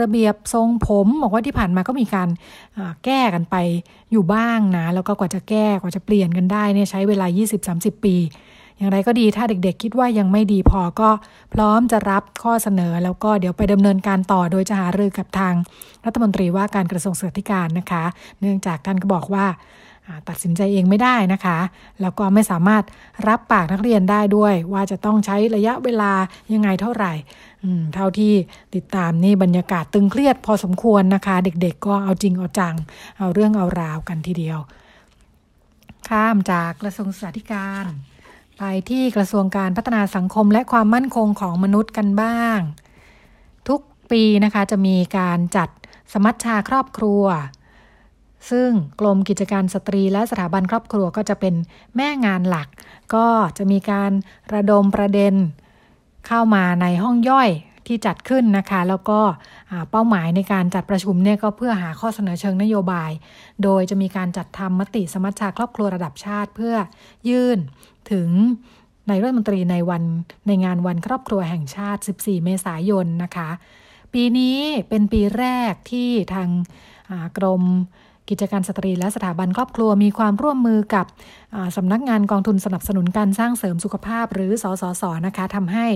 [0.00, 2.28] ระเบียบทรงผมบอกว่าที่ผ่านมาก็มีการ
[3.04, 3.56] แก้กันไป
[4.12, 7.26] อยู่บ้างนะ แล้วก็กว่าจะแก้กว่าจะเปลี่ยนกันได้เนี่ยใช้เวลา
[7.66, 8.16] 20-30 ปี
[8.76, 11.10] อย่างไรก็ดีถ้าเด็กๆ คิดว่ายังไม่ดีพอก็
[11.54, 15.54] พร้อมจะรับข้อเสนอ แล้วก็เดี๋ยวไปดำเนินการต่อโดยจะหารือกับทาง
[16.04, 18.04] รัฐมนตรีว่าการกระทรวงศึกษาธิการนะคะ
[18.40, 19.46] เนื่องจากท่านก็บอกว่า
[20.28, 21.58] ตัดสินใจเองไม่ได้นะคะ
[22.00, 22.84] แล้วก็ไม่สามารถ
[23.28, 26.12] รับปากนักเรียนได้ด้วย ว่าจะต้องใช้ระยะเวลา
[26.52, 27.12] ยังไงเท่าไหร่
[27.94, 28.32] เท่าที่
[28.74, 32.74] ติดตามนี่บรรยากาศตึงเครียดพอสมควรนะคะ เด็กๆ ก็เอาจริงเอาจัง
[33.18, 34.58] เอาเรื่องเอาราวกันทีเดียว
[36.08, 37.86] ข้ามจากกระทรวงศึกษาธิการ
[38.58, 42.58] ไปที่กระทรวงการพัฒนาสังคมและความมั่นคงของมนุษย์กันบ้าง
[43.68, 45.68] ทุกปีนะคะจะมีการจัด
[46.12, 47.24] สมัชชาครอบครัว
[48.50, 48.68] ซึ่ง
[49.00, 51.54] กรมกิจการสตรีและสถาบันครอบครัวก็จะเป็น
[51.96, 52.68] แม่งานหลัก
[53.14, 53.26] ก็
[53.58, 54.12] จะมีการ
[54.54, 55.34] ระดมประเด็น
[56.26, 57.50] เข้ามาในห้องย่อย
[57.86, 59.20] ที่จัดขึ้นนะคะ แล้วก็
[59.90, 63.10] เป้าหมายในการจัดประชุมเนี่ยก็เพื่อหาข้อเสนอเชิงนโยบาย
[63.62, 66.74] โดยจะมีการจัดทำมติสมัชชาครอบครัวระดับชาติ เพื่อ
[67.28, 67.58] ยื่น
[68.10, 68.28] ถึง
[69.08, 70.02] ในรัฐมนตรีในวัน
[70.46, 73.50] ในงานวันครอบครัวแห่งชาติ 14 เมษายนนะคะ
[74.12, 76.48] ปีนี้เป็นปีแรกที่ทาง
[77.38, 77.62] กรม
[78.32, 81.06] กิจการสตรีและสถาบันครอบครัวมีความร่วมมือกับ
[81.76, 85.86] สำนักงานกองทุนสนับสนุนการสร้างเสริมสุขภาพหรือสสสนะคะทำให้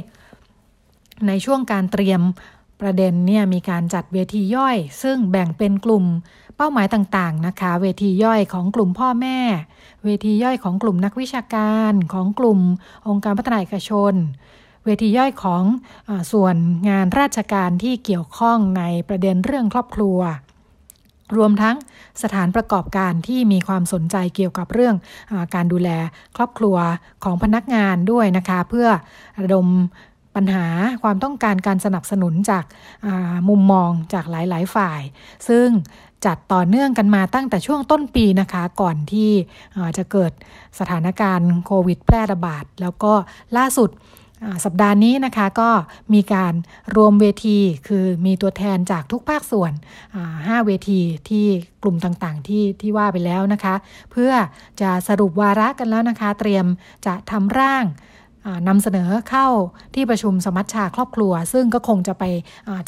[1.27, 2.21] ในช่วงการเตรียม
[2.81, 6.05] ประเด็นเนี่ยมีการจัดเวทีย่อย ซึ่งแบ่งเป็นกลุ่ม
[6.57, 9.39] เป้าหมายต่างๆนะคะ เวทีย่อยของกลุ่มพ่อแม่
[10.05, 12.61] เวทีย่อยของกลุ่มนักวิชาการของกลุ่ม
[13.09, 14.15] องค์การพัฒนาเอกชน
[14.85, 15.63] เวทีย่อยของ
[16.09, 16.57] อส่วน
[16.89, 20.19] งานราชการที่เกี่ยวข้องในประเด็นเรื่องครอบครัว
[21.37, 21.77] รวมทั้ง
[22.23, 24.95] สถานประกอบการที่มีความสนใจเกี่ยวกับเรื่อง
[25.31, 25.91] อการดูแล
[26.37, 26.77] ครอบครัว
[27.25, 28.89] ของพนักงานด้วยนะคะ เพื่อ
[29.43, 29.67] ระดม
[30.37, 30.67] ปัญหา
[31.03, 32.65] ความต้องการการสนับสนุนจาก
[33.49, 35.01] มุมมองจากหลาย ๆ ฝ่าย
[35.49, 35.69] ซึ่ง
[36.27, 39.31] จัดต่อเนื่องกันมาตั้งแต่ช่วงต้นปีนะคะ ก่อนที่
[39.99, 40.33] จะเกิด
[40.79, 43.13] สถานการณ์โควิดแพร่ระบาด แล้วก็
[43.57, 43.91] ล่าสุด
[44.65, 45.71] สัปดาห์นี้นะคะก็
[46.15, 46.55] มีการ
[46.97, 49.73] รวมเวทีคือมีตัวแทนจากทุกภาคส่วน
[50.19, 51.47] 5 เวทีที่
[51.83, 53.75] กลุ่มต่างๆที่ที่ว่าไปแล้วนะคะ
[54.13, 54.33] เพื่อ
[54.81, 56.67] จะสรุปวาระกันแล้วนะคะ เตรียม
[57.07, 57.85] จะทำร่าง
[58.69, 59.49] นำเสนอเข้า
[59.95, 62.25] ที่ประชุมสมัชชาครอบครัว ซึ่งก็คงจะไป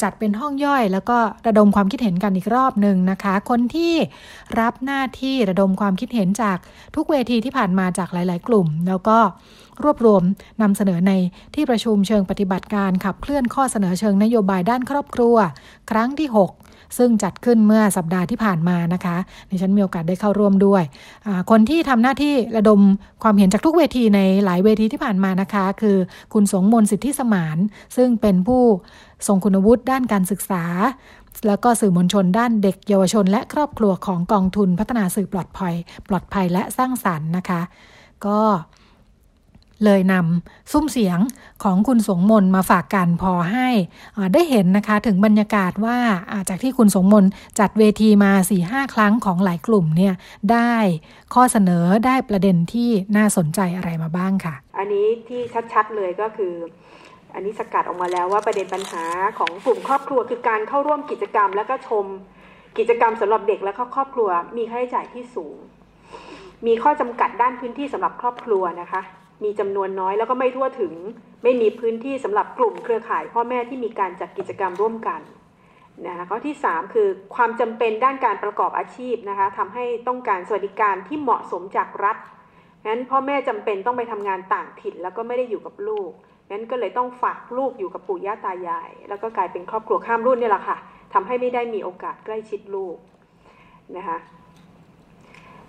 [0.03, 1.17] จัดเป็นห้องย่อย แล้วก็
[1.47, 3.93] ระดมความคิดเห็นกันอีกรอบหนึ่งนะคะ คนที่
[4.59, 6.57] รับหน้าที่ระดมความคิดเห็นจาก
[6.95, 9.17] ทุกเวทีที่ผ่านมาจากหลาย ๆ กลุ่ม แล้วก็
[9.83, 10.23] รวบรวม
[10.61, 11.13] นำเสนอใน
[11.55, 15.35] ที่ประชุมเชิงปฏิบัติการขับเคลื่อนข้อเสนอเชิงนโยบายด้านครอบครัว
[15.91, 20.83] ครั้งที่ 6 ซึ่งจัดขึ้นเมื่อสัปดาห์ที่ผ่านมานะคะในฉันมีโอกาสได้เข้าร่วมด้วย
[21.51, 22.79] คนที่ทำหน้าที่ระดม
[23.23, 25.97] ความเห็นจากทุกเวทีในหลายเวทีที่ผ่านมานะคะ คือ
[26.33, 27.57] คุณสงมนสิทธิสมาน
[27.97, 28.61] ซึ่งเป็นผู้
[29.27, 30.63] ทรงคุณวุฒิด้านการศึกษา
[31.47, 35.73] แล้วก็สื่อมวลชนด้านเด็กเยาวชน และครอบครัวของกองทุนพัฒนาสื่อปลอดภัย
[36.09, 37.61] ปลอดภัยและสร้างสรรค์นะคะ
[38.25, 38.39] ก็
[39.85, 41.19] เลยนำซุ้มเสียง
[41.63, 43.67] ของคุณสงมนมาฝากกันพอให้
[44.33, 45.97] ได้เห็นนะคะถึงบรรยากาศว่า
[46.49, 47.25] จากที่คุณสงมน
[47.59, 50.13] จัดเวทีมา4ีหครั้งของหลายกลุ่มเนี่ย
[50.51, 50.73] ได้
[51.33, 55.41] ข้อเสนอได้ประเด็นที่น่าสนใจอะไรมาบ้างค่ะ อันนี้ที่
[55.73, 56.53] ชัดๆเลยก็คือ
[57.33, 59.05] อันนี้สกัดออกมาแล้วว่าประเด็นปัญหา
[59.39, 62.05] ของกลุ่มครอบครัวคือการเข้าร่วมกิจกรรม แล้วก็ชม
[62.77, 65.57] กิจกรรมสำหรับเด็กและครอบครัว มีค่าใช้จ่ายที่สูง
[66.67, 69.01] มีข้อจำกัดด้านพื้นที่สำหรับครอบครัวนะคะ
[69.43, 70.93] มีจำนวนน้อยแล้วก็ไม่ทั่วถึง
[71.43, 75.21] ไม่มีพื้นที่สำหรับกลุ่มเครือข่าย พ่อแม่ที่มีการจัดกิจกรรมร่วมกัน
[76.07, 82.17] นะคะข้อที่ 3 คือความจำเป็นด้านการประกอบอาชีพนะคะทำให้ต้องการสวัสดิการที่เหมาะสมจากรัฐ
[82.87, 86.11] งั้นพ่อแม่จำเป็นต้องไปทำงานต่างถิ่นแล้วก็ไม่ได้อยู่กับลูก
[86.51, 90.77] งั้นก็เลยต้องฝากลูกอยู่กับปู่ย่าตายาย แล้วก็กลายเป็นครอบครัวข้ามรุ่นนี่แหละค่ะ
[91.13, 92.95] ทำให้ไม่ได้มีโอกาสใกล้ชิดลูก
[93.97, 94.17] นะคะ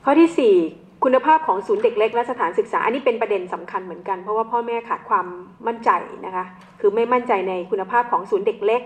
[0.05, 5.27] ข้อที่ 4 คุณภาพของศูนย์เด็กเล็กและสถานศึกษา อันนี้เป็นประเด็นสำคัญเหมือนกัน เพราะว่าพ่อแม่ขาดความ
[5.67, 5.91] มั่นใจ
[6.27, 6.45] นะคะ
[6.81, 8.83] คือไม่มั่นใจในคุณภาพของศูนย์เด็กเล็ก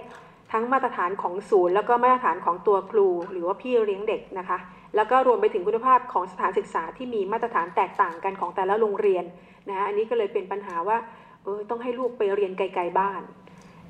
[0.53, 4.59] ทั้งมาตรฐานของศูนย์ แล้วก็มาตรฐานของตัวครู หรือว่าพี่เลี้ยงเด็กนะคะ
[4.97, 9.25] แล้วก็รวมไปถึงคุณภาพของสถานศึกษาที่มีมาตรฐานแตกต่างกันของแต่ละโรงเรียน
[9.69, 10.99] นะคะอันนี้ก็เลยเป็นปัญหาว่า
[11.45, 13.23] เออต้องให้ลูกไปเรียนไกลๆบ้าน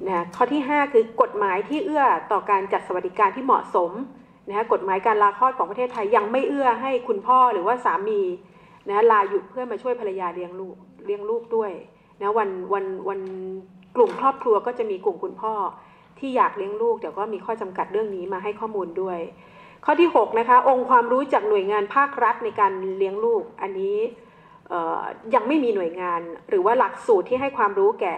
[0.07, 3.91] นะข้อที่ 5 คือกฎหมายที่เอื้อต่อการจัดสวัสดิการที่เหมาะสม
[4.49, 8.21] นะกฎหมายการลาคลอดของประเทศไทยยังไม่เอื้อให้คุณพ่อหรือว่าสามี
[8.89, 10.77] นะลาหยุดเพื่อมาช่วยภรรยาเลี้ยงลูก
[11.07, 11.73] เลี้ยงลูกด้วย
[12.21, 13.21] นะวันวันวัน
[13.97, 15.55] กลุ่มครอบครัวก็จะมีกลุ่มคุณพ่อ
[16.19, 19.19] ที่อยากเลี้ยงลูกแต่ก็มีข้อจำกัดเรื่องนี้มาให้ข้อมูลด้วย
[19.85, 23.97] ข้อที่6นะคะองค์ความรู้จากหน่วยงานภาครัฐในการเลี้ยงลูก อันนี้
[25.35, 28.17] ยังไม่มีหน่วยงานหรือว่าหลักสูตรที่ให้ความรู้แก่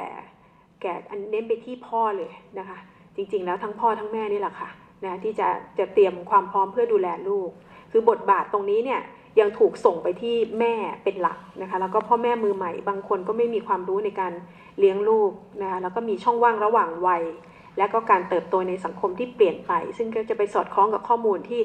[0.83, 2.79] แก่อันเน้นไปที่พ่อเลยนะคะ
[3.17, 4.69] จริงๆแล้วทั้งพ่อทั้งแม่นี่แหละค่ะ
[5.05, 7.51] นะที่จะจะเตรียมความพร้อมเพื่อดูแลลูก
[7.91, 9.01] คือบทบาทตรงนี้เนี่ย
[9.41, 14.33] ยังถูกส่งไปที่แม่เป็นหลักนะคะแล้วก็พ่อแม่มือใหม่ บางคนก็ไม่มีความรู้ในการ
[14.79, 15.31] เลี้ยงลูก
[15.63, 17.23] นะคะแล้วก็มีช่องว่างระหว่างวัย
[17.79, 21.61] และก็การเติบโตในสังคมที่เปลี่ยนไป ซึ่งก็จะไปสอดคล้องกับข้อมูลที่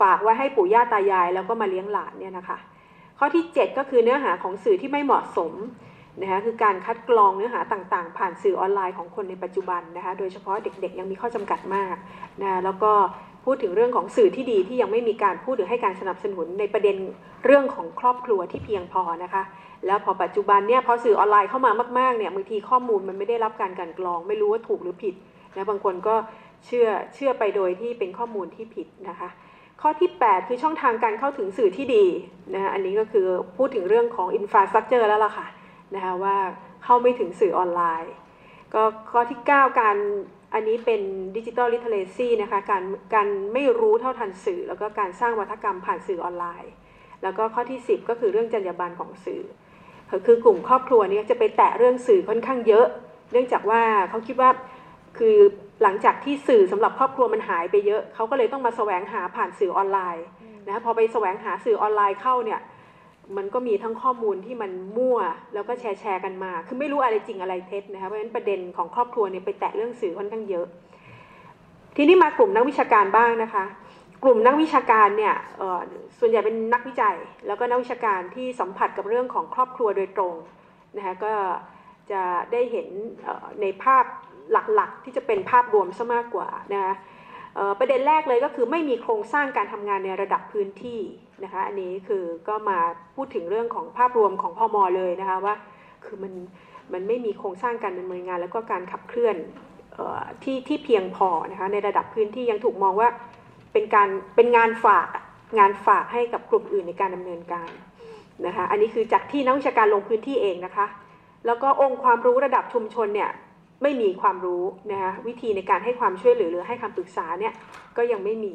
[0.00, 2.58] ฝากไว้ให้ปู่ย่าตายาย แล้วก็มาเลี้ยงหลานเนี่ยนะคะ
[3.18, 5.52] ข้อที่ 7 ก็คือเนื้อหาของสื่อที่ไม่เหมาะสม
[6.20, 11.96] นะคะคือการคัดกรองเนื้อหาต่างๆ ผ่านสื่อออนไลน์ของคนในปัจจุบันนะคะโดยเฉพาะเด็กๆ ยังมีข้อจำกัดมาก
[12.42, 12.92] นะแล้วก็
[13.44, 16.96] พูดถึงเรื่องของสื่อที่ดีที่ยังไม่มีการพูดหรือให้การสนับสนุนในประเด็น
[17.44, 19.42] เรื่องของครอบครัวที่เพียงพอนะคะ
[19.86, 25.14] แล้วพอปัจจุบันเนี่ยพอสื่อออนไลน์เข้ามามากๆเนี่ยบางทีข้อมูลมันไม่ได้รับการกันกรอง ไม่รู้ว่าถูกหรือผิด
[25.56, 26.14] นะบางคนก็
[26.66, 29.28] เชื่อเชื่อไปโดยที่เป็นข้อมูลที่ผิดนะคะ
[29.82, 32.04] ข้อที่ 8 คือช่องทางการเข้าถึงสื่อที่ดี
[32.54, 35.46] นะอันนี้ก็คือพูดถึงเรื่องของ infrastructure แล้วล่ะค่ะ
[35.94, 36.36] นะคะว่า
[36.84, 38.12] เข้าไม่ถึงสื่อออนไลน์
[38.74, 39.96] ก็ข้อที่ 9 การ
[40.54, 41.00] อันนี้เป็น
[41.36, 46.72] digital literacy นะคะการการไม่รู้เท่าทันสื่อ แล้วก็การสร้างนวัตกรรมผ่านสื่อออนไลน์
[47.22, 49.42] แล้วก็ข้อที่ 10 ก็คือเรื่องจรรยาบรรณของสื่อ
[50.26, 52.86] คือกลุ่มครอบครัวนี้จะไปแตะเรื่องสื่อค่อนข้างเยอะ
[53.32, 54.50] เนื่องจากว่าเขาคิดว่า
[55.18, 55.36] คือ
[55.82, 60.26] หลังจากที่สื่อสำหรับครอบครัวมันหายไปเยอะเขาก็เลยต้องมาแสวงหาผ่านสื่อออนไลน์
[60.68, 62.60] นะพอไปแสวงหาสื่อออนไลน์เข้าเนี่ย
[63.36, 65.18] มันก็มีทั้งข้อมูลที่มันมั่ว
[65.54, 70.66] แล้วก็แชร์แชร์กันมา คือไม่รู้อะไรจริงอะไรเท็จนะคะเพราะฉะนั้นประเด็นของครอบครัวเนี่ยไปแตะเรื่องสื่อค่อนข้างเยอะ
[71.96, 73.64] ทีนี้มากลุ่มนักวิชาการบ้างนะคะ
[74.24, 75.34] กลุ่มนักวิชาการเนี่ย
[76.18, 80.34] ส่วนใหญ่เป็นนักวิจัย แล้วก็นักวิชาการที่สัมผัสกับเรื่องของครอบครัวโดยตรง
[80.96, 81.32] นะคะก็
[82.10, 82.88] จะได้เห็น
[83.60, 84.04] ในภาพ
[84.52, 86.94] หลักๆ ที่จะเป็นภาพรวมซะมากกว่านะคะ
[87.78, 91.00] ประเด็นแรกเลยก็คือไม่มีโครงสร้างการทำงานในระดับพื้นที่
[91.42, 92.78] นะคะอันนี้คือก็มา
[93.14, 95.54] พูดถึงเรื่องของภาพรวมของพอมอเลยนะคะว่า
[96.04, 96.32] คือมัน
[96.92, 99.36] มันไม่มีโครงสร้างการดำเนินงาน แล้วก็การขับเคลื่อน
[100.44, 103.08] ที่ที่เพียงพอนะคะในระดับพื้นที่ยังถูกมองว่า
[103.72, 105.08] เป็นการเป็นงานฝาก
[105.58, 107.70] งานฝากให้กับกลุ่มอื่นในการดำเนินการ
[108.46, 110.86] นะคะอันนี้คือจากที่นักวิชาการลงพื้นที่เองนะคะ
[111.46, 113.30] แล้วก็องค์ความรู้ระดับชุมชนเนี่ย
[113.82, 117.52] ไม่มีความรู้นะคะวิธีในการให้ความช่วยเหลือหรือให้คำปรึกษาเนี่ย
[117.96, 118.54] ก็ยังไม่มี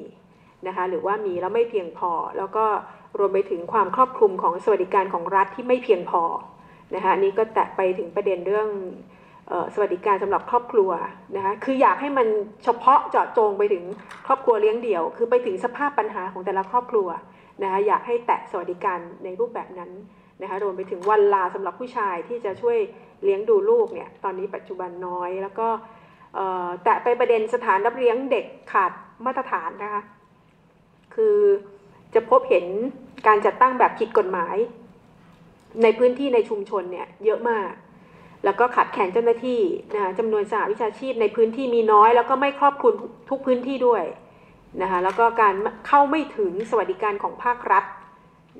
[0.67, 2.65] นะคะหรือว่ามีแล้วไม่เพียงพอ แล้วก็
[3.19, 6.23] รวมไปถึงความครอบคลุมของสวัสดิการของรัฐที่ไม่เพียงพอ
[6.95, 8.69] นะคะนี้ก็แตะไปถึงประเด็นเรื่อง
[9.73, 10.91] สวัสดิการสำหรับครอบครัว
[11.35, 12.27] นะคะคืออยากให้มัน
[12.63, 13.83] เฉพาะเจาะจงไปถึง
[14.27, 17.07] ครอบครัวเลี้ยงเดี่ยว คือไปถึงสภาพปัญหาของแต่ละครอบครัว
[17.63, 19.91] นะคะอยากให้แตะสวัสดิการในรูปแบบนั้น
[20.41, 22.77] นะคะรวมไปถึงวันลาสำหรับผู้ชายที่จะช่วย
[23.23, 25.67] เลี้ยงดูลูกเนี่ยตอนนี้ปัจจุบันน้อย แล้วก็
[26.83, 28.91] แต่ไปประเด็นสถานรับเลี้ยงเด็กขาด
[29.25, 30.01] มาตรฐานนะคะ
[31.15, 31.35] คือ
[32.13, 32.65] จะพบเห็น
[33.27, 34.55] การจัดตั้งแบบผิดกฎหมาย
[35.83, 37.69] ในพื้นที่ในชุมชนเนี่ยเยอะมาก
[38.45, 39.61] แล้วก็ขัดแข่งเจ้าหน้าที่
[39.93, 42.93] นะจำนวนสหวิชาชีพในพื้นที่มีน้อย แล้วก็ไม่ครอบคลุม
[43.29, 44.03] ทุกพื้นที่ด้วย
[44.81, 45.55] นะคะแล้วก็การ
[45.87, 47.85] เข้าไม่ถึงสวัสดิการของภาครัฐ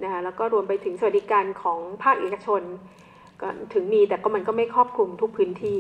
[0.04, 2.62] นะคะแล้วก็รวมไปถึงสวัสดิการของภาคเอกชน
[3.42, 5.80] ก็ถึงมีแต่ก็มันก็ไม่ครอบคลุมทุกพื้นที่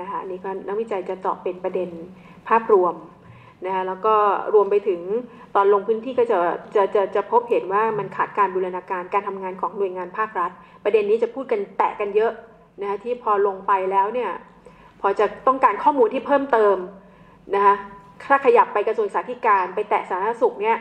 [0.00, 1.90] นะคะนี่ก็นักวิจัยจะเจาะเป็นประเด็น
[2.48, 2.94] ภาพรวม
[3.66, 4.14] นะคะแล้วก็
[4.54, 5.00] รวมไปถึง
[5.54, 6.38] ตอนลงพื้นที่ก็จะ
[6.76, 10.50] จะจะจะพบเห็นว่ามันขาดการบูรณาการการทำงานของหน่วยงานภาครัฐ
[10.84, 12.32] ประเด็นนี้จะพูดกันแตะกันเยอะ
[12.80, 14.30] นะคะที่พอลงไปแล้วเนี่ย
[15.00, 16.76] พอจะต้องการข้อมูลที่เพิ่มเติม
[17.54, 17.74] นะคะ
[18.28, 20.78] ถ้าขยับไปกระทรวงสาธารณสุขไปแตะสาธารณสุขเนี่ย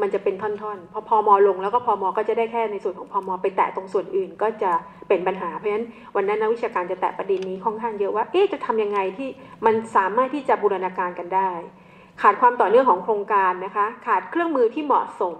[0.00, 4.72] มันจะเป็นท่อนๆ พอพอมอลงแล้วก็พอมอก็จะได้แค่ในส่วนของพอมอไปแตะตรงส่วนอื่นก็จะ
[5.08, 9.28] เป็นปัญหา เพราะฉะนั้นวันนั้นนักวิชาการจะแตะประเด็นนี้ค่อนข้างเยอะว่า เอ๊ะจะทำยังไงที่
[9.66, 11.50] มันสามารถที่จะบูรณาการกันได้
[12.22, 15.38] ขาดความต่อเนื่องของโครงการนะคะ ขาดเครื่องมือที่เหมาะสม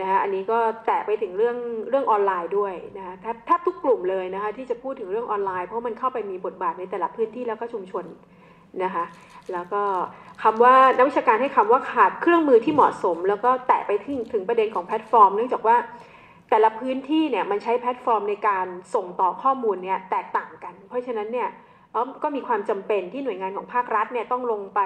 [0.00, 1.56] นะคะอันนี้ก็แตะไปถึงเรื่อง
[1.90, 8.04] เรื่องออนไลน์ด้วยนะคะแทบทบทุกกลุ่มเลยนะคะที่จะพูดถึงเรื่องออนไลน์เพราะมันเข้าไปมีบทบาทในแต่ละพื้นที่แล้วก็ชุมชน
[8.82, 9.04] นะคะ
[9.52, 9.82] แล้วก็
[10.42, 15.76] คำว่านักวิชาการให้คำว่าขาดเครื่องมือที่เหมาะสม แล้วก็แตะไปถึงถึงประเด็นของแพลตฟอร์ม เนื่องจากว่า
[16.50, 21.48] แต่ละพื้นที่เนี่ยมันใช้แพลตฟอร์มในการส่งต่อข้อมูลเนี่ยแตกต่างกัน เพราะฉะนั้นเนี่ย
[22.22, 24.80] ก็มีความจำเป็นที่หน่วยงานของภาครัฐเนี่ยต้องลงไป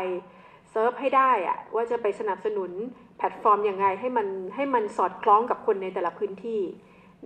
[0.70, 2.70] เซิร์ฟให้ได้อะว่าจะไปสนับสนุน
[3.16, 6.61] แพลตฟอร์มยังไงให้มันให้มันสอดคล้องกับคนในแต่ละพื้นที่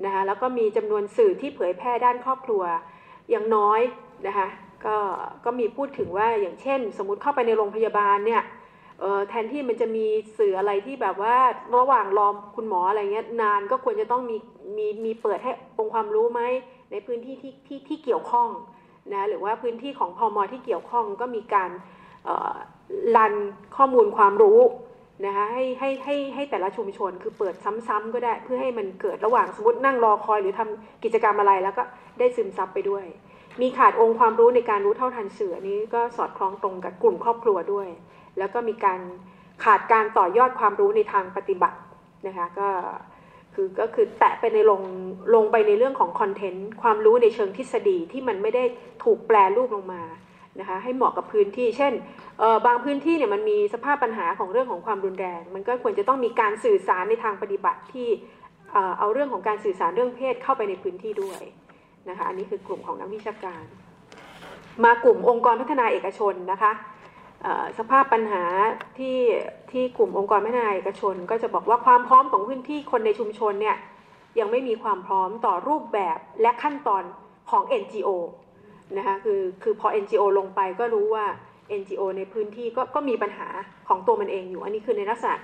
[0.05, 2.63] นะคะแล้วก็มีจำนวนสื่อที่เผยแพร่ด้านครอบครัว
[3.31, 3.81] อย่างน้อย
[4.27, 4.49] นะคะ
[4.85, 4.97] ก็
[5.45, 8.43] ก็มีพูดถึงว่าอย่างเช่น สมมุติเข้าไปในโรงพยาบาลเนี่ย
[9.29, 10.07] แทนที่มันจะมี
[10.39, 11.37] สื่ออะไรที่แบบว่า
[11.77, 14.37] ระหว่างรอคุณหมออะไรเงี้ยนานก็ควรจะต้องมี
[14.77, 16.41] มีมีเปิดให้องค์ความรู้ไหม
[16.91, 18.49] ในพื้นที่ที่ที่ที่เกี่ยวข้อง
[19.13, 21.71] นะหรือว่าพื้นที่ของพอมอที่เกี่ยวข้องก็มีการ
[23.17, 23.35] รัน
[23.77, 24.61] ข้อมูลความรู้
[25.27, 27.55] นะคะให้ให้ให้ให้แต่ละชุมชนคือเปิด
[27.89, 31.83] ซ้ำๆก็ได้เพื่อให้มันเกิดระหว่างสมมตินั่งรอคอยหรือทำกิจกรรมอะไรแล้วก็
[32.19, 33.05] ได้ซึมซับไปด้วย
[33.61, 37.89] มีขาดองค์ความรู้ในการรู้เท่าทันเสือนี้ก็สอดคล้องตรงกับกลุ่มครอบครัวด้วย
[38.39, 39.01] แล้วก็มีการ
[39.65, 41.79] ขาดการต่อยอดความรู้ในทางปฏิบัติ
[42.27, 42.69] นะคะก็
[43.55, 44.83] คือก็คือแตะไปในลง
[45.35, 48.65] ลงไปในเรื่องของคอนเทนต์ความรู้ในเชิงทฤษฎีที่มันไม่ได้
[49.05, 50.03] ถูกแปลรูปลงมา
[50.61, 51.93] นะคะให้เหมาะกับพื้นที่ เช่น
[52.67, 58.09] บางพื้นที่เนี่ยมันมีสภาพปัญหาของเรื่องของความรุนแรง มันก็ควรจะต้องมีการสื่อสารในทางปฏิบัติที่
[58.99, 61.41] เอาเรื่องของการสื่อสารเรื่องเพศเข้าไปในพื้นที่ด้วย
[62.09, 63.65] นะคะอันนี้คือกลุ่มของนักวิชาการ
[64.85, 66.73] มากลุ่มองค์กรพัฒนาเอกชนนะคะ
[67.79, 68.45] สภาพปัญหา
[68.99, 69.19] ที่
[69.71, 73.77] ที่กลุ่มองค์กรพัฒนาเอกชน ก็จะบอกว่าความพร้อมของพื้นที่คนในชุมชนเนี่ย
[74.39, 77.03] ยังไม่มีความพร้อมต่อรูปแบบและขั้นตอน
[77.51, 78.09] ของ NGO
[78.99, 81.25] นะคะคือคือพอ NGO ลงไปก็รู้ว่า
[81.81, 83.49] NGO ในพื้นที่ก็ก็มีปัญหา
[83.89, 85.35] ของตัวมันเองอยู่ อันนี้คือในลักษณะ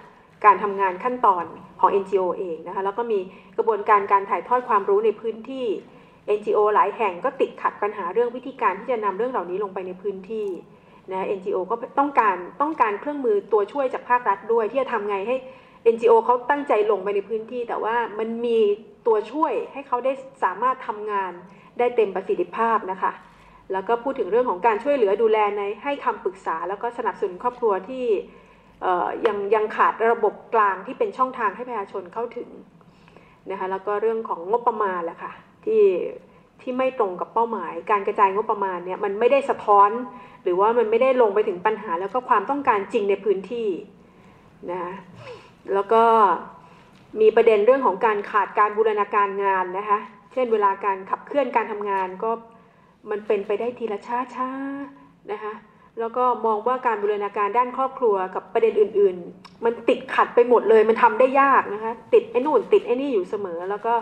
[0.44, 1.44] การทำงานขั้นตอน
[1.80, 3.18] ของ NGO เองนะคะแล้วก็มี
[3.56, 5.66] กระบวนการการถ่ายทอดความรู้ในพื้นที่
[6.36, 10.46] NGO หลายแห่งก็ติดขัดปัญหาเรื่องวิธีการที่จะนำเรื่องเหล่านี้ลงไปในพื้นที่
[11.12, 15.36] นะ NGO ก็ต้องการต้องการเครื่องมือตัวช่วยจากภาครัฐด้วย ที่จะทำไงให้
[15.94, 18.58] NGO เขาตั้งใจลงไปในพื้นที่ แต่ว่ามันมี
[19.06, 20.12] ตัวช่วยให้เขาได้
[20.44, 21.32] สามารถทำงาน
[21.78, 23.12] ได้เต็มประสิทธิภาพนะคะ
[23.72, 28.04] แล้วก็พูดถึงเรื่องของการช่วยเหลือดูแลในให้คำปรึกษา แล้วก็สนับสนุนครอบครัวที่
[29.26, 32.48] ยังยังขาดระบบกลางที่เป็นช่องทางให้ประชาชนเข้าถึง
[33.50, 35.32] นะคะแล้วก็เรื่องของงบประมาณแหละค่ะ
[35.64, 35.82] ที่
[36.60, 39.90] ที่ไม่ตรงกับเป้าหมาย การกระจายงบประมาณเนี่ยมันไม่ได้สะท้อน
[40.42, 43.68] หรือว่ามันไม่ได้ลงไปถึงปัญหา แล้วก็ความต้องการจริงในพื้นที่
[44.72, 44.82] นะ
[45.74, 46.02] แล้วก็
[47.20, 49.98] มีประเด็นเรื่องของการขาดการบูรณาการงานนะคะ
[50.32, 52.30] เช่นเวลาการขับเคลื่อนการทำงานก็
[53.10, 54.50] มันเป็นไปได้ทีละช้าช้า
[55.32, 55.54] นะคะ
[55.98, 63.94] แล้วก็มองว่าการบูรณาการด้านครอบครัวกับประเด็นอื่น ๆ มันติดขัดไปหมดเลย มันทำได้ยากนะคะติดไอ้นู่นติดไอ้นี่อยู่เสมอ แล้วก็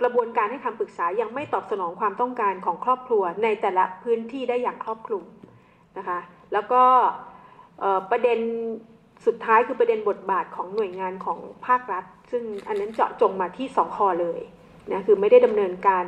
[0.00, 5.22] กระบวนการให้คำปรึกษายังไม่ตอบสนองความต้องการของครอบครัวในแต่ละพื้นที่ได้อย่างครอบคลุม
[5.98, 6.18] นะคะ
[6.52, 6.82] แล้วก็
[8.10, 8.38] ประเด็น
[9.26, 14.40] สุดท้ายคือประเด็นบทบาทของหน่วยงานของภาครัฐ ซึ่งอันนั้นเจาะจงมาที่สองคอเลย
[14.90, 16.04] นะคือไม่ได้ดำเนินการ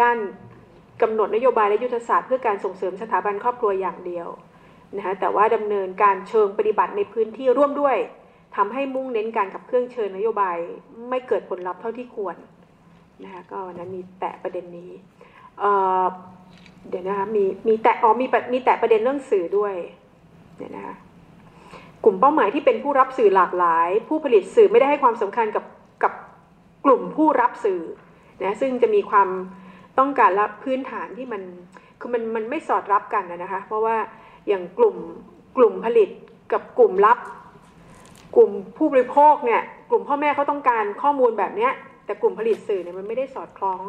[0.00, 0.18] ด้าน
[1.02, 4.28] กำหนดนโยบายและยุทธศาสตร์เพื่อการส่งเสริมสถาบันครอบครัวอย่างเดียว
[4.96, 7.96] นะคะแต่ว่าดำเนินการเชิงปฏิบัติในพื้นที่ร่วมด้วย
[8.56, 10.56] ทำให้มุ่งเน้นการขับเคลื่อนเชิญนโยบาย
[11.08, 12.36] ไม่เกิดผลลัพธ์เท่าที่ควร
[13.24, 14.90] นะคะก็นั้นมีแตะประเด็นนี้
[15.60, 19.74] เเดี๋ยวนะคะมีมีแตะอ๋อมีมีแตะประเด็นเรื่องสื่อด้วย
[20.58, 20.94] เนี่ยนะคะ
[22.04, 25.64] กลุ่มเป้าหมายที่เป็นผู้รับสื่อหลากหลาย ผู้ผลิตสื่อไม่ได้ให้ความสำคัญกับ
[26.02, 26.12] กับ
[26.84, 27.80] กลุ่มผู้รับสื่อ
[28.42, 29.28] นะซึ่งจะมีความ
[29.98, 31.42] ต้องการและพื้นฐานที่มัน
[32.00, 33.96] คือมันมันไม่สอดรับกันนะคะ เพราะว่า
[34.48, 34.96] อย่างกลุ่ม
[35.56, 36.10] กลุ่มผลิต
[36.52, 37.18] กับกลุ่มรับ
[38.36, 41.72] กลุ่มผู้บริโภคเนี่ยกลุ่มพ่อแม่เขาต้องการข้อมูลแบบเนี้ย
[42.06, 43.82] แต่กลุ่มผลิตสื่อเนี่ยมันไม่ได้สอดคล้อง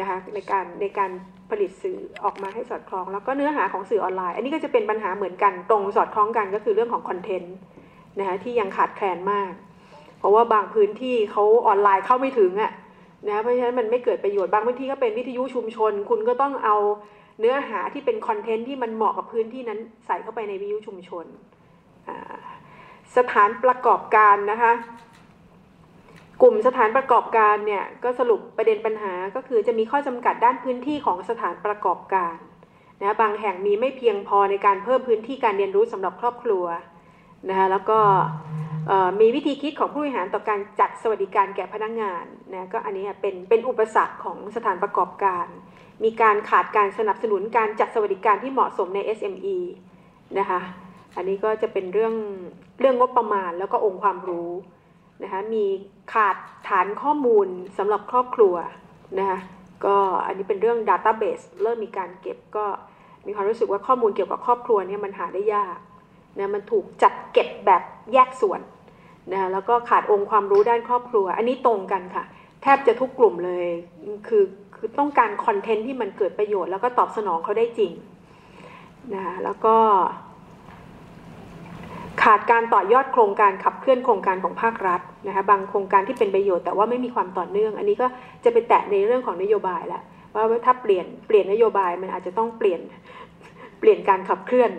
[0.00, 1.10] นะคะในการในการ
[1.50, 7.54] ผลิตสื่อออกมาให้สอดคล้อง แล้วก็เนื้อหาของสื่อออนไลน์ อันนี้ก็จะเป็นปัญหาเหมือนกันตรงสอดคล้องกันก็คือเรื่องของคอนเทนต์
[8.18, 9.52] นะคะที่ยังขาดแคลนมาก
[10.18, 12.72] เพราะว่าบางพื้นที่เขาออนไลน์เข้าไม่ถึงอะ่ะ
[13.28, 16.76] นะเพราะฉะนั้นมันไม่เกิดประโยชน์บางพื้นที่ก็เป็นวิทยุชุมชน คุณก็ต้องเอา
[17.40, 21.24] เนื้อหาที่เป็นคอนเทนต์ที่มันเหมาะกับพื้นที่นั้นใส่เข้าไปในวิทยุชุมชน
[23.16, 24.72] สถานประกอบการนะคะ
[26.42, 32.36] กลุ่มสถานประกอบการเนี่ยก็สรุปประเด็นปัญหาก็คือจะมีข้อจำกัดด้านพื้นที่ของสถานประกอบการ
[33.00, 36.64] นะบางแห่งมีไม่เพียงพอในการเพิ่มพื้นที่การเรียนรู้สำหรับครอบครัว
[37.48, 37.98] นะคะแล้วก็
[39.20, 45.46] มีวิธีคิดของผู้บริหารต่อการจัดสวัสดิการแก่พนักงงานนะก็อันนี้เป็นเป็นอุปสรรคของสถานประกอบการ
[46.04, 49.56] มีการขาดการสนับสนุนการจัดสวัสดิการที่เหมาะสมใน SME
[50.38, 50.60] นะคะ
[51.16, 52.14] อันนี้ก็จะเป็นเรื่อง
[52.80, 54.50] เรื่องงบประมาณแล้วก็องค์ความรู้
[55.22, 55.64] นะคะมี
[56.12, 56.36] ขาด
[56.68, 57.46] ฐานข้อมูล
[57.78, 58.54] สำหรับครอบครัว
[59.18, 59.38] นะคะ
[59.84, 62.66] ก็อันนี้เป็นเรื่อง Database เริ่มมีการเก็บก็
[63.26, 65.78] มีความรู้สึกว่าข้อมูลเกี่ยวกับครอบครัวเนี่ยมันหาได้ยาก
[66.38, 67.82] นะมันถูกจัดเก็บแบบ
[68.12, 68.60] แยกส่วน
[69.32, 72.24] นะแล้วก็ขาดองค์ความรู้ด้านครอบครัว อันนี้ตรงกันค่ะ
[72.62, 73.66] แทบจะทุกกลุ่มเลย
[74.28, 74.44] คือ
[74.76, 77.92] คือต้องการคอนเทนต์ที่มันเกิดประโยชน์แล้วก็ตอบสนองเขาได้จริง
[79.14, 79.76] นะแล้วก็
[82.22, 88.06] ขาดการต่อยอดโครงการขับเคลื่อนโครงการของภาครัฐนะคะบางโครงการที่เป็นประโยชน์แต่ว่าไม่มีความต่อเนื่อง อันนี้ก็
[88.44, 90.02] จะไปแตะในเรื่องของนโยบายแล้ว
[90.34, 92.80] ว่าถ้าเปลี่ยนเปลี่ยนนโยบายมันอาจจะต้องเปลี่ยน
[93.80, 94.70] เปลี่ยนการขับเคลื่อน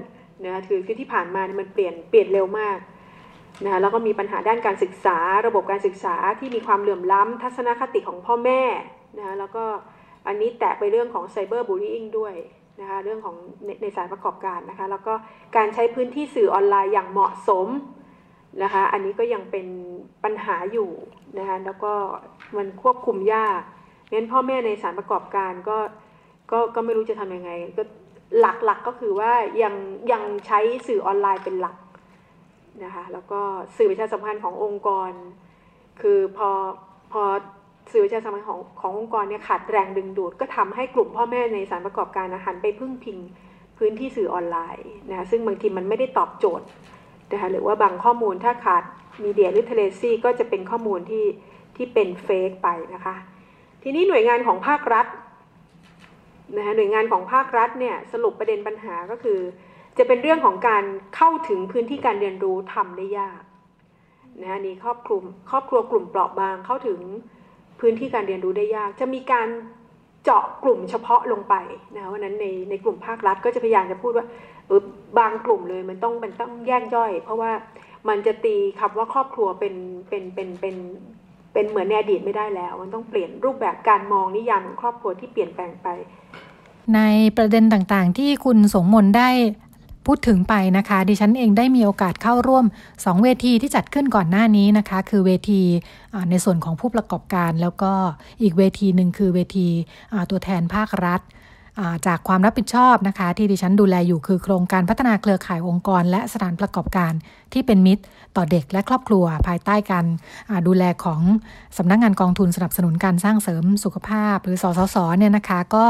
[0.46, 2.78] นะคือคือที่ผ่านมามันเปลี่ยนเปลี่ยนเร็วมาก
[3.64, 8.62] นะคะแล้วก็มีปัญหาด้านการศึกษา ระบบการศึกษาที่มีความเหลื่อมล้ำทัศนคติของพ่อแม่
[9.18, 9.64] นะคะแล้วก็
[10.28, 12.34] อันนี้แตะไปเรื่องของไซเบอร์บูลลี่ด้วย
[12.82, 13.36] นะคะเรื่องของ
[13.66, 15.14] ในในสายประกอบการนะคะแล้วก็
[15.56, 17.68] การใช้พื้นที่สื่อออนไลน์อย่างเหมาะสม
[18.64, 19.68] นะคะอันนี้ก็ยังเป็น
[20.24, 20.89] ปัญหาอยู่
[21.38, 21.93] นะคะแล้วก็
[22.58, 23.62] มันควบคุมยาก
[24.12, 25.78] งั้นพ่อแม่ในสารประกอบการก็
[26.51, 27.84] ก็ก็ไม่รู้จะทำยังไงก็
[28.39, 29.32] หลักๆกก็คือว่า
[29.64, 29.74] ยัง
[30.12, 31.76] ยังใช้สื่อออนไลน์เป็นหลัก
[32.84, 33.41] นะคะแล้วก็
[33.78, 35.11] สื่อประชาสัมพันธ์ขององค์กร
[36.01, 36.49] คือพอ
[37.11, 37.23] พอ
[37.91, 43.17] สื่อประชาสัมพันธ์ของขององค์กรเนี่ยขาดแรงดึงดูด ก็ทำให้กลุ่มพ่อแม่ในสารประกอบการหันไปพึ่งพิง
[43.78, 46.65] พื้นที่สื่อออนไลน์นะคะซึ่งบางทีมันไม่ได้ตอบโจทย์
[47.32, 48.84] นะคะหรือว่าบางข้อมูลถ้าขาด
[49.24, 51.26] media literacy ก็จะเป็นข้อมูลที่
[51.76, 53.15] ที่เป็น fake ไปนะคะ
[53.84, 55.07] ทีนี้หน่วยงานของภาครัฐ
[56.57, 59.39] นะคะหน่วยงานของภาครัฐเนี่ยสรุปประเด็นปัญหาก็คือ
[59.98, 60.84] จะเป็นเรื่องของการ
[61.16, 63.41] เข้าถึงพื้นที่การเรียนรู้ทำได้ยาก
[64.41, 67.00] นะนี่ครอบคลุมครอบครัวกลุ่มเปราะบางเข้าถึง
[67.80, 69.48] พื้นที่การเรียนรู้ได้ยาก จะมีการ
[70.24, 71.56] เจาะกลุ่มเฉพาะลงไป
[71.98, 74.26] นะวันนั้นในในกลุ่มภาครัฐก็จะพยายามจะพูดว่า
[74.68, 74.82] เออ
[75.20, 77.52] บางกลุ่มเลยมันต้องมันต้องแยกย่อย เพราะว่า
[78.10, 79.76] มันจะตีคำว่าครอบครัวเป็น
[80.10, 80.76] เป็นเป็นเป็น
[81.54, 85.88] เป็นเหมือนในอดีตไม่ได้แล้ว มันต้องเปลี่ยนรูปแบบการมองนิยามของครอบครัวที่เปลี่ยนแปลงไป
[86.96, 87.02] ใน
[87.38, 89.30] ประเด็นต่างๆ ที่คุณสงมนได้
[90.06, 95.62] พูดถึงไปนะคะ ดิฉันเองได้มีโอกาสเข้าร่วม 2 เวทีที่จัดขึ้นก่อนหน้านี้นะคะ คือเวที
[96.30, 97.91] ในส่วนของผู้ประกอบการ แล้วก็
[98.41, 99.68] อีกเวทีหนึ่งคือเวที
[100.30, 101.22] ตัวแทนภาครัฐ
[102.07, 107.13] จากความรับผิดชอบนะคะ ที่ดิฉันดูแลอยู่คือโครงการพัฒนาเครือข่ายองค์กร และสถานประกอบการ
[107.53, 108.03] ที่เป็นมิตร
[108.36, 110.05] ต่อเด็กและครอบครัว ภายใต้การ
[110.67, 111.21] ดูแลของ
[111.78, 115.88] สำนักงงานกองทุนสนับสนุนการสร้างเสริมสุขภาพ หรือสสสเนี่ยนะคะก็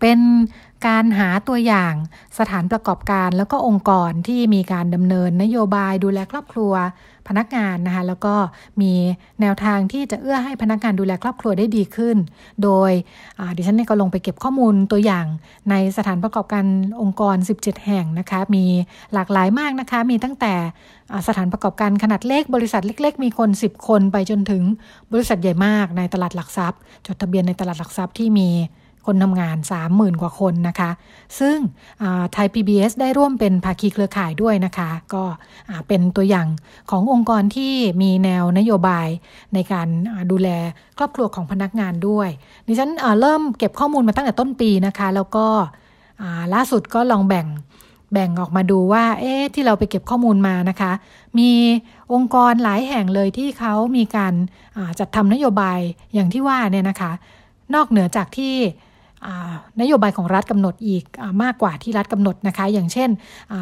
[0.00, 0.18] เป็น
[0.86, 1.94] การหาตัวอย่าง
[2.38, 6.72] สถานประกอบการแล้วก็องค์กรที่มีการดำเนินนโยบายดูแลครอบครัว
[7.30, 8.34] พนักงานนะคะแล้วก็
[8.80, 8.92] มี
[9.40, 12.16] แนวทางที่จะเอื้อให้พนักงานดูแลครอบครัวได้ดีขึ้น
[12.62, 12.90] โดย
[13.56, 15.26] ดิฉันก็ลงไปเก็บข้อมูลตัวอย่าง
[15.70, 16.64] ในสถานประกอบการ
[17.00, 18.64] องค์กร 17 แห่งนะคะ มี
[19.14, 20.54] หลากหลายมากนะคะ มีตั้งแต่
[21.28, 24.62] สถานประกอบการขนาดเล็ก บริษัทเล็ก ๆ มีคน 10 คนไปจนถึง
[25.12, 28.48] บริษัทใหญ่มากในตลาดหลักทรัพย์ จดทะเบียนในตลาดหลักทรัพย์ที่มี
[29.06, 29.56] คนทำงาน
[29.88, 30.90] 30,000 กว่าคนนะคะ
[31.40, 31.56] ซึ่ง
[32.32, 35.24] ไทย PBS ได้ร่วมเป็นภาคีเครือข่ายด้วยนะคะ ก็
[35.88, 36.46] เป็นตัวอย่าง
[36.90, 39.08] ขององค์กรที่มีแนวนโยบาย
[39.54, 39.88] ในการ
[40.30, 40.48] ดูแล
[40.98, 42.28] ครอบครัวของพนักงานด้วย
[42.66, 42.90] ดิฉัน
[43.20, 45.46] เริ่มเก็บข้อมูลมาตั้งแต่ต้นปีนะคะ แล้วก็
[46.54, 47.46] ล่าสุดก็ลองแบ่ง
[48.12, 50.92] แบ่งออกมาดูว่า เอ๊ะ ที่เราไปเก็บข้อมูลมานะคะ
[51.38, 51.50] มี
[52.12, 54.34] องค์กรหลายแห่งเลยที่เขามีการ
[54.98, 55.78] จัดทำนโยบาย
[56.14, 57.12] อย่างที่ว่าเนี่ยนะคะ
[57.74, 58.54] นอกเหนือจากที่
[59.80, 63.08] นโยบายของรัฐกำหนดอีกอมากกว่าที่รัฐกำหนดนะคะ อย่างเช่น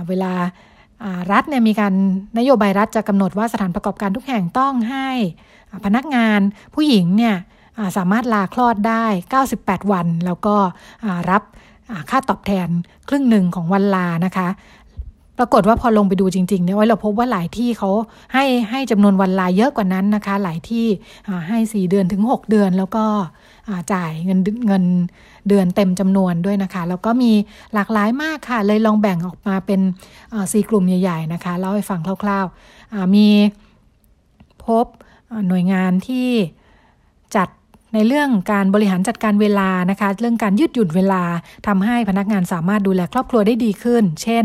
[0.09, 0.33] เวลา
[1.33, 1.95] รัฐเนี่ยมีการ
[2.39, 5.09] นโยบายรัฐจะกำหนดว่าสถานประกอบการทุกแห่งต้องให้
[5.85, 6.41] พนักงาน
[6.75, 7.37] ผู้หญิงเนี่ย
[7.97, 9.05] สามารถลาคลอดได้
[9.49, 10.57] 98 วัน แล้วก็
[11.31, 11.43] รับ
[12.11, 12.69] ค่าตอบแทน
[13.09, 14.49] ครึ่งหนึ่งของวันลานะคะ
[15.39, 17.91] ปรากฏว่าพอลงไปดูจริงๆเนี่ยเราพบว่าหลายที่เขา
[18.35, 20.87] ให้ให้จำนวนวันลาเยอะกว่านั้นนะคะ หลายที่
[21.49, 23.05] ให้ 4 เดือนถึง 6 เดือน แล้วก็
[23.93, 24.85] จ่ายเงินเงิน
[25.49, 27.33] เดือนเต็มจำนวนด้วยนะคะ แล้วก็มี
[27.75, 29.81] หลากหลายมากค่ะ เลยลองแบ่งออกมาเป็น
[30.53, 33.29] สี่กลุ่มใหญ่ ๆ นะคะเล่าให้ฟังคร่าวๆมี
[34.65, 34.87] พบ
[35.49, 36.29] หน่วยงานที่
[37.37, 37.49] จัด
[37.95, 41.23] ในเรื่องการบริหารจัดการเวลานะคะ เรื่องการยืดหยุ่นเวลา
[41.67, 44.45] ทำให้พนักงานสามารถดูแลครอบครัวได้ดีขึ้น เช่น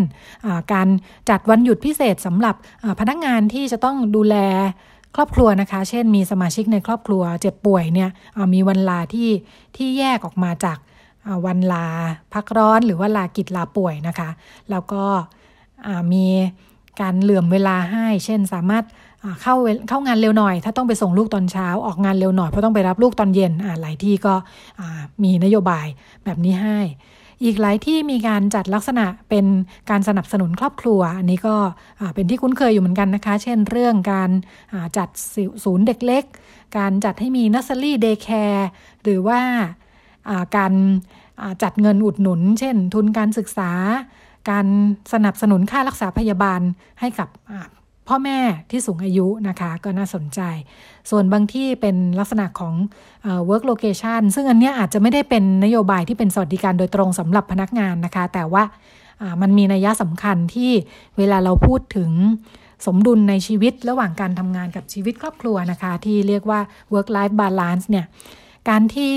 [0.73, 0.87] การ
[1.29, 2.55] จัดวันหยุดพิเศษสำหรับ
[2.99, 4.35] พนักงานที่จะต้องดูแล
[5.15, 8.09] ครอบครัวนะคะ เช่นมีสมาชิกในครอบครัวเจ็บป่วยเนี่ย
[8.53, 9.29] มีวันลาที่
[9.75, 10.77] ที่แยกออกมาจาก
[11.45, 11.85] วันลา
[12.33, 14.29] พักร้อนหรือว่าลากิจลาป่วยนะคะ
[14.71, 15.03] แล้วก็
[16.13, 16.25] มี
[17.01, 18.83] การเหลื่อมเวลาให้ เช่นสามารถ
[19.41, 19.55] เข้า
[19.89, 23.51] เข้างานเร็วหน่อย ถ้าต้องไปส่งลูกตอนเช้า ออกงานเร็วหน่อยเพราะต้องไปรับลูกตอนเย็น
[23.81, 24.33] หลายที่ก็
[25.23, 25.87] มีนโยบาย
[26.23, 26.79] แบบนี้ให้
[27.43, 29.45] อีกหลายที่มีการจัดลักษณะเป็น
[29.89, 31.55] การสนับสนุนครอบครัว อันนี้ก็
[32.15, 34.29] เป็นที่คุ้นเคยอยู่เหมือนกันนะคะ เช่นเรื่องการ
[34.97, 35.09] จัด
[35.63, 36.23] ศูนย์เด็กเล็ก
[36.77, 38.69] การจัดให้มี nursery day care
[39.03, 39.39] หรือว่า
[40.57, 40.73] การ
[41.63, 43.71] จัดเงินอุดหนุน เช่น ทุนการศึกษา
[44.49, 44.67] การ
[45.13, 46.61] สนับสนุนค่ารักษาพยาบาล
[46.99, 47.29] ให้กับ
[48.07, 48.39] พ่อแม่
[48.69, 50.39] ที่สูงอายุนะคะก็น่าสนใจ
[51.09, 52.73] ส่วนบางที่เป็นลักษณะของ
[53.49, 58.63] work location ซึ่งอันนี้อาจจะไม่ได้เป็นนโยบายที่เป็นสวัสดิการโดยตรงสำหรับพนักงานนะคะ แต่ว่า
[59.41, 60.71] มันมีนัยสำคัญที่
[61.17, 62.11] เวลาเราพูดถึง
[62.85, 66.59] สมดุลในชีวิตระหว่างการทำงานกับชีวิตครอบครัวนะคะ ที่เรียกว่า
[66.93, 68.05] work life balance เนี่ย
[68.69, 69.13] การที่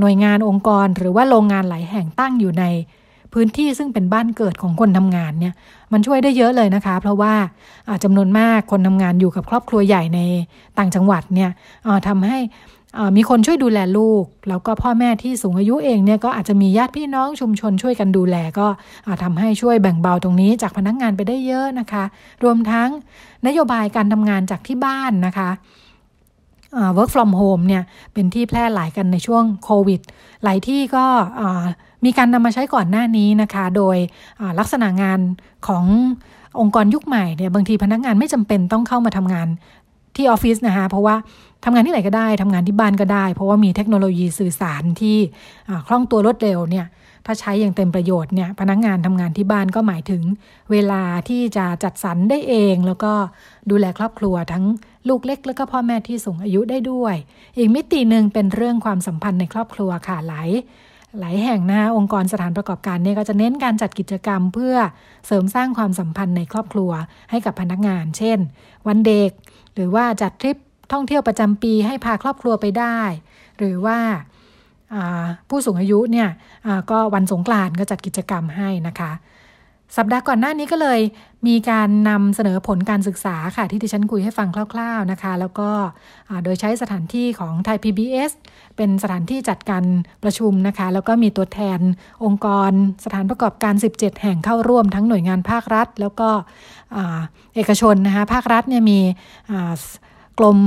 [0.00, 2.64] หน่วยงานองค์กรหรือว่าโรงงานหลายแห่งตั้งอยู่ใน
[3.32, 5.54] พื้นที่ซึ่งเป็นบ้านเกิดของคนทำงานเนี่ย
[5.92, 7.34] มันช่วยได้เยอะเลยนะคะ เพราะว่า
[8.04, 10.20] จำนวนมากคนทำงานอยู่กับครอบครัวใหญ่ใน
[10.78, 11.50] ต่างจังหวัดเนี่ย
[12.08, 12.38] ทำให้
[13.16, 18.66] มีคนช่วยดูแลลูก แล้วก็พ่อแม่ที่สูงอายุเองเนี่ยก็อาจจะมีญาติพี่น้องชุมชนช่วยกันดูแลก็
[19.22, 22.04] ทำให้ช่วยแบ่งเบาตรงนี้จากพนักงานไปได้เยอะนะคะ
[22.44, 22.88] รวมทั้ง
[23.46, 25.50] นโยบายการทำงานจากที่บ้านนะคะ
[26.96, 30.00] work from home เนี่ยเป็นที่แพร่หลายกันในช่วงโควิด
[30.44, 31.04] หลายที่ก็
[32.04, 33.96] มีการนำมาใช้ก่อนหน้านี้นะคะ โดย
[34.58, 35.20] ลักษณะงาน
[35.66, 35.84] ของ
[36.60, 39.48] องค์กรยุคใหม่เนี่ยบางทีพนักงานไม่จำเป็นต้องเข้ามาทำงาน
[40.16, 41.16] ที่ออฟฟิศนะคะ เพราะว่า
[41.64, 45.16] ทำงานที่ไหนก็ได้ทำงานที่บ้านก็ได้ เพราะว่ามีเทคโนโลยีสื่อสารที่
[45.86, 46.86] คล่องตัวรวดเร็วเนี่ย
[47.26, 50.22] ถ้าใช้อย่างเต็มประโยชน์เนี่ยพนักงานทำงานที่บ้านก็หมายถึง
[50.70, 53.12] เวลาที่จะจัดสรรได้เอง แล้วก็
[53.70, 54.64] ดูแลครอบครัวทั้ง
[55.08, 57.14] ลูกเล็ก แล้วก็พ่อแม่ที่สูงอายุได้ด้วย
[57.56, 60.50] อีกมิติหนึ่งเป็นเรื่องความสัมพันธ์ในครอบครัวค่ะหลาย
[61.18, 64.74] หลายแห่งนะคะองค์กรสถานประกอบการเนี่ยก็จะเน้นการจัดกิจกรรมเพื่อ
[65.26, 66.90] เสริมสร้างความสัมพันธ์ในครอบครัว
[67.30, 68.38] ให้กับพนักงาน เช่น
[68.86, 69.30] วันเด็ก
[69.74, 70.56] หรือว่าจัดทริป
[70.92, 72.98] ท่องเที่ยวประจำปีให้พาครอบครัวไปได้
[73.58, 73.98] หรือว่า
[75.48, 76.28] ผู้สูงอายุเนี่ย
[76.90, 79.12] ก็วันสงกรานก็จัดกิจกรรมให้นะคะ
[79.96, 81.00] สัปดาห์ก่อนหน้านี้ก็เลย
[81.46, 85.70] มีการนำเสนอผลการศึกษาค่ะ ที่ดิฉันคุยให้ฟังคร่าว ๆนะคะ แล้วก็
[86.44, 88.32] โดยใช้สถานที่ของไทย PBS
[88.76, 89.84] เป็นสถานที่จัดการ
[90.22, 91.80] ประชุมนะคะ แล้วก็มีตัวแทน
[92.24, 92.70] องค์กร
[93.04, 96.28] สถานประกอบการ 17 แห่งเข้าร่วมทั้งหน่วยงานภาครัฐ แล้วก็
[97.54, 99.00] เอกชนนะคะภาครัฐเนี่ยมี
[100.38, 100.58] กรม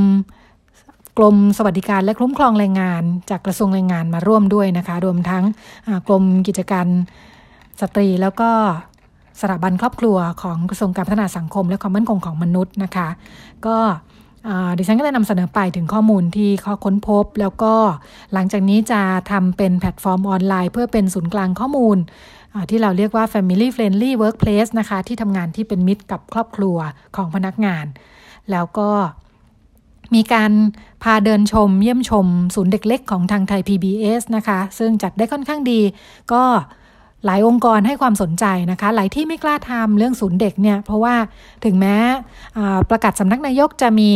[1.17, 5.43] กรมสวัสดิการและคุ้มครองแรงงาน จากกระทรวงแรงงานมาร่วมด้วยนะคะ รวมทั้ง
[6.07, 6.87] กรมกิจการ
[7.81, 8.49] สตรีแล้วก็
[9.41, 13.07] สถาบันครอบครัวของกระทรวงการพัฒนาสังคม และความมั่นคงของมนุษย์นะคะ
[13.65, 13.77] ก็
[14.77, 17.73] ดิฉันก็ได้นำเสนอไปถึงข้อมูลที่เขาค้นพบ แล้วก็
[18.33, 19.01] หลังจากนี้จะ
[19.31, 21.97] ทำเป็นแพลตฟอร์มออนไลน์ เพื่อเป็นศูนย์กลางข้อมูล
[22.69, 26.77] ที่เราเรียกว่า Family Friendly Workplace นะคะ ที่ทำงานที่เป็นมิตรกับครอบครัว
[27.15, 27.85] ของพนักงาน
[28.51, 28.89] แล้วก็
[30.15, 30.51] มีการ
[31.03, 35.79] พาเดินชมเยี่ยมชม ศูนย์เด็กเล็กของทางไทย PBS นะคะ ซึ่งจัดได้ค่อนข้างดี
[36.33, 36.43] ก็
[37.25, 41.15] หลายองค์กรให้ความสนใจนะคะ หลายที่ไม่กล้าทำเรื่องศูนย์เด็กเนี่ย เพราะว่า
[41.65, 41.95] ถึงแม้
[42.89, 44.11] ประกาศสำนักนายกจะมี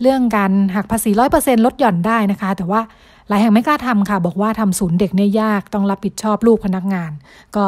[0.00, 2.80] เรื่องการหักภาษีร้อยเปอร์เซ็นลดหย่อนได้นะคะ แต่ว่า
[3.28, 7.10] หลายแห่งไม่กล้าทำค่ะ บอกว่าทำศูนย์เด็กเนี่ยยากต้องรับผิดชอบลูกพนักงาน
[7.56, 7.66] ก็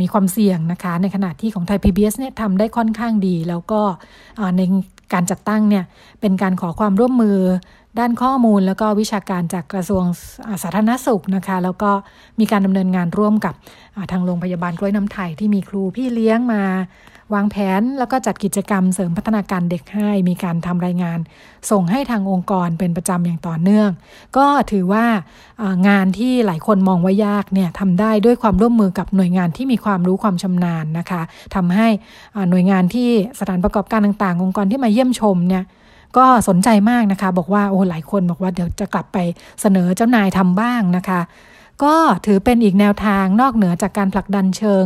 [0.00, 3.80] มีความเสี่ยงนะคะ ในขณะที่ของไทย PBS เนี่ยทำได้ค่อนข้างดี แล้วก็
[4.56, 4.62] ใน
[5.14, 5.84] การจัดตั้งเนี่ย
[6.20, 7.38] เป็นการขอความร่วมมือ
[7.98, 10.04] ด้านข้อมูลแล้วก็วิชาการจากกระทรวง
[10.62, 11.90] สาธารณสุขนะคะ แล้วก็
[12.40, 13.54] มีการดำเนินงานร่วมกับ
[14.12, 16.62] ทางโรงพยาบาลกล้วยน้ำไทยที่มีครูพี่เลี้ยงมา
[17.34, 21.18] วางแผนแล้วก็จัดกิจกรรมเสริมพัฒนาการเด็กให้ มีการทำรายงาน
[21.70, 23.90] ส่งให้ทางองค์กรเป็นประจำอย่างต่อเนื่อง
[24.36, 25.04] ก็ถือว่า
[25.88, 31.22] งานที่หลายคนมองว่ายากเนี่ยทำได้ด้วยความร่วมมือกับหน่วยงานที่มีความรู้ความชำนาญนะคะ
[31.54, 31.88] ทำให้
[32.50, 33.08] หน่วยงานที่
[33.38, 35.64] สถานประกอบการต่างๆ องค์กรที่มาเยี่ยมชมเนี่ย
[36.16, 39.18] ก็สนใจมากนะคะ บอกว่าโอ้หลายคนบอกว่าเดี๋ยวจะกลับไป
[39.60, 41.20] เสนอเจ้านายทำบ้างนะคะ
[41.84, 41.94] ก็
[42.26, 44.84] ถือเป็นอีกแนวทางนอกเหนือจากการผลักดันเชิง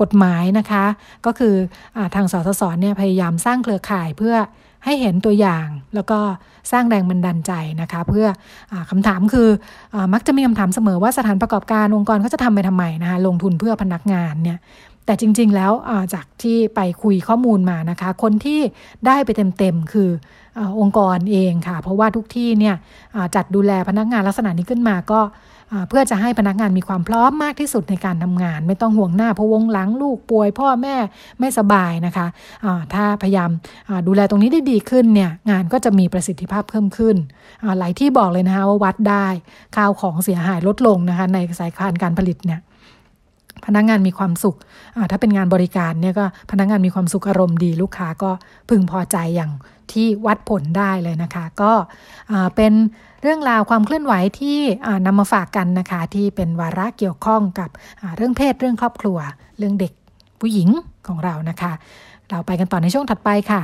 [0.00, 0.84] กฎหมายนะคะ
[1.26, 1.54] ก็คือ
[1.96, 4.36] อทางสสสเนี่ยพยายามสร้างเครือข่ายเพื่อ
[4.84, 6.18] ให้เห็นตัวอย่างแล้วก็
[6.72, 8.26] สร้างแรงบันดาลใจนะคะ เพื่อ
[8.72, 9.48] อคำถามคือ
[9.94, 14.58] อมักจะมีคำถามเสมอว่าสถานประกอบการองค์กรเขาจะทำไปทำไมนะคะลงทุนเพื่อพนักงานเนี่ย
[15.06, 15.72] แต่จริง ๆ แล้ว
[16.14, 18.60] จากที่ไปคุยข้อมูลมานะคะ คนที่
[19.06, 20.10] ได้ไปเต็ม ๆ คือ
[20.80, 22.74] องค์กรเองค่ะ เพราะว่าทุกที่เนี่ย
[23.34, 25.20] จัดดูแลพนักงานลักษณะนี้ขึ้นมาก็
[25.88, 30.96] เพื่อจะให้พนักงานมีความพร้อมมากที่สุดในการทำงาน ไม่ต้องห่วงหน้าพวงหลังลูกป่วย พ่อแม่
[31.40, 32.26] ไม่สบายนะคะ
[32.94, 33.50] ถ้าพยายาม
[34.06, 37.16] ดูแลตรงนี้ได้ดีขึ้นเนี่ยงานก็จะมีประสิทธิภาพเพิ่มขึ้น
[37.78, 39.26] หลายที่บอกเลยนะคะว่าวัดได้
[39.76, 42.60] ข้าวของเสียหายลดลงนะคะในสายการการผลิตเนี่ย
[43.66, 44.56] พนักงงานมีความสุข
[45.10, 48.30] ถ้าเป็นงานบริการเนี่ยก็พนักงงานมีความสุขอารมณ์ดี ลูกค้าก็
[48.68, 49.52] พึงพอใจอย่าง
[49.92, 51.72] ที่วัดผลได้เลยนะคะ ก็
[52.56, 52.72] เป็น
[53.22, 54.58] เรื่องราวความเคลื่อนไหวที่
[55.06, 57.70] นำมาฝากกันนะคะ ที่เป็นวาระเกี่ยวข้องกับ
[58.16, 59.18] เรื่องเพศเรื่องครอบครัว
[59.58, 59.92] เรื่องเด็ก
[60.40, 60.68] ผู้หญิง
[61.06, 61.72] ของเรานะคะ
[62.30, 63.62] เราไปกันต่อในช่วงถัดไปค่ะ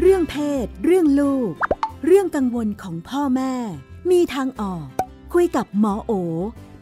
[0.00, 1.52] เรื่องเพศ เรื่องลูก
[2.06, 3.52] เรื่องกังวลของพ่อแม่
[4.10, 4.86] มีทางออก
[5.34, 6.12] คุยกับหมอโอ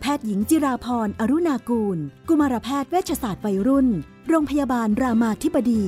[0.01, 1.99] แพทย์หญิงจิราพรอรุณากูล
[2.29, 3.89] กุมารแพทย์เวชศาสตร์วัยรุ่น
[4.29, 5.85] โรงพยาบาลรามาธิบดี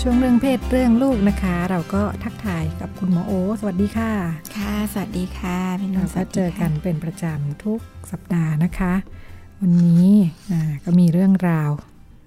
[0.00, 4.12] ช่วงเรื่องเพศเรื่องลูกนะคะ เราก็ทักทายกับคุณหมอโอ สวัสดีค่ะ
[4.56, 8.94] ค่ะ สวัสดีค่ะพี่นุ่นก็เจอกันเป็นประจำทุกสัปดาห์นะคะ
[9.60, 10.08] วันนี้
[10.84, 11.70] ก็มีเรื่องราว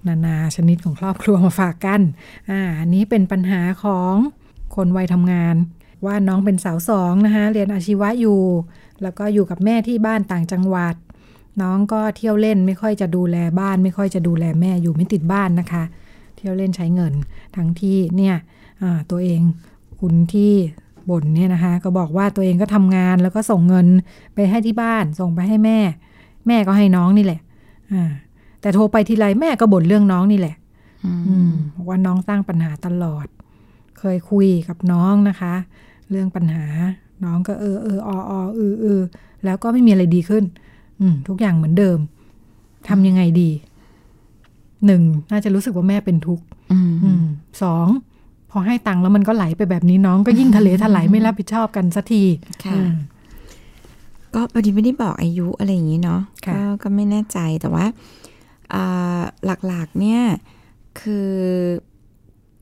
[0.08, 2.00] นานาชนิดของครอบครัวมาฝากกัน
[2.50, 4.14] อ่าอันนี้เป็นปัญหาของ
[4.74, 5.56] คนวัยทำงาน
[6.04, 8.40] ว่าน้องเป็นสาวสองนะคะเรียนอาชีวะอยู่
[9.02, 10.94] แล้วก็อยู่กับแม่ที่บ้านต่างจังหวัด
[11.62, 15.82] น้องก็เที่ยวเล่นไม่ค่อยจะดูแลบ้าน ไม่ค่อยจะดูแลแม่อยู่ไม่ติดบ้านนะคะ
[16.36, 17.12] เที่ยวเล่นใช้เงิน
[17.56, 18.36] ทั้งที่เนี่ย
[19.10, 19.40] ตัวเอง
[20.00, 20.52] คุณที่
[21.10, 23.86] บ่นเนี่ยนะคะ ก็บอกว่าตัวเองก็ทำงานแล้วก็ส่งเงิน
[24.34, 25.78] ไปให้ที่บ้าน ส่งไปให้แม่
[26.46, 27.40] แม่ก็ให้น้องนี่แหละ
[27.92, 28.12] อ่า
[28.60, 30.54] แต่โทรไปทีไรแม่ก็บ่นเรื่องน้องนี่แหละ
[31.04, 31.52] อืม
[31.88, 33.26] ว่าน้องสร้างปัญหาตลอด
[33.98, 35.54] เคยคุยกับน้องนะคะ
[36.10, 36.64] เรื่องปัญหา
[37.24, 38.18] น้องก็เออเออออ
[38.56, 39.00] เออเออ
[39.44, 40.44] แล้วก็ไม่มีอะไรดีขึ้น
[41.00, 41.98] อืมทุกอย่างเหมือนเดิม
[42.88, 43.50] ทำยังไงดี
[44.86, 46.44] หนึ่งน่าจะรู้สึกว่าแม่เป็นทุกข์
[47.62, 47.86] สอง
[48.50, 52.22] พอให้ตังค์แล้วมันก็ไหลไปแบบนี้น้องก็ยิ่งทะเลถลายไม่รับผิดชอบกันสักที
[52.64, 52.78] ค่ะ
[54.34, 57.86] ก็พอดีไม่ได้บอกอายุอะไรอย่างนี้เนาะก็ก็ไม่แน่ใจแต่ว่า
[59.66, 60.22] หลักๆ เนี่ย
[61.00, 61.30] คือ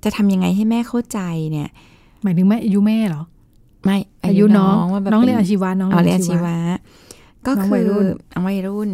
[0.05, 1.21] จะทำยังไงให้แม่เข้าใจ
[1.53, 1.69] เนี่ย
[2.23, 3.23] หมายถึงแม่อายุแม่เหรอ
[3.89, 6.57] ไม่อายุน้องว่าน้องเรียนอาชีวะน้องเรียนอาชีวะ
[7.47, 7.89] ก็คือ
[8.33, 8.91] น้องวัยรุ่น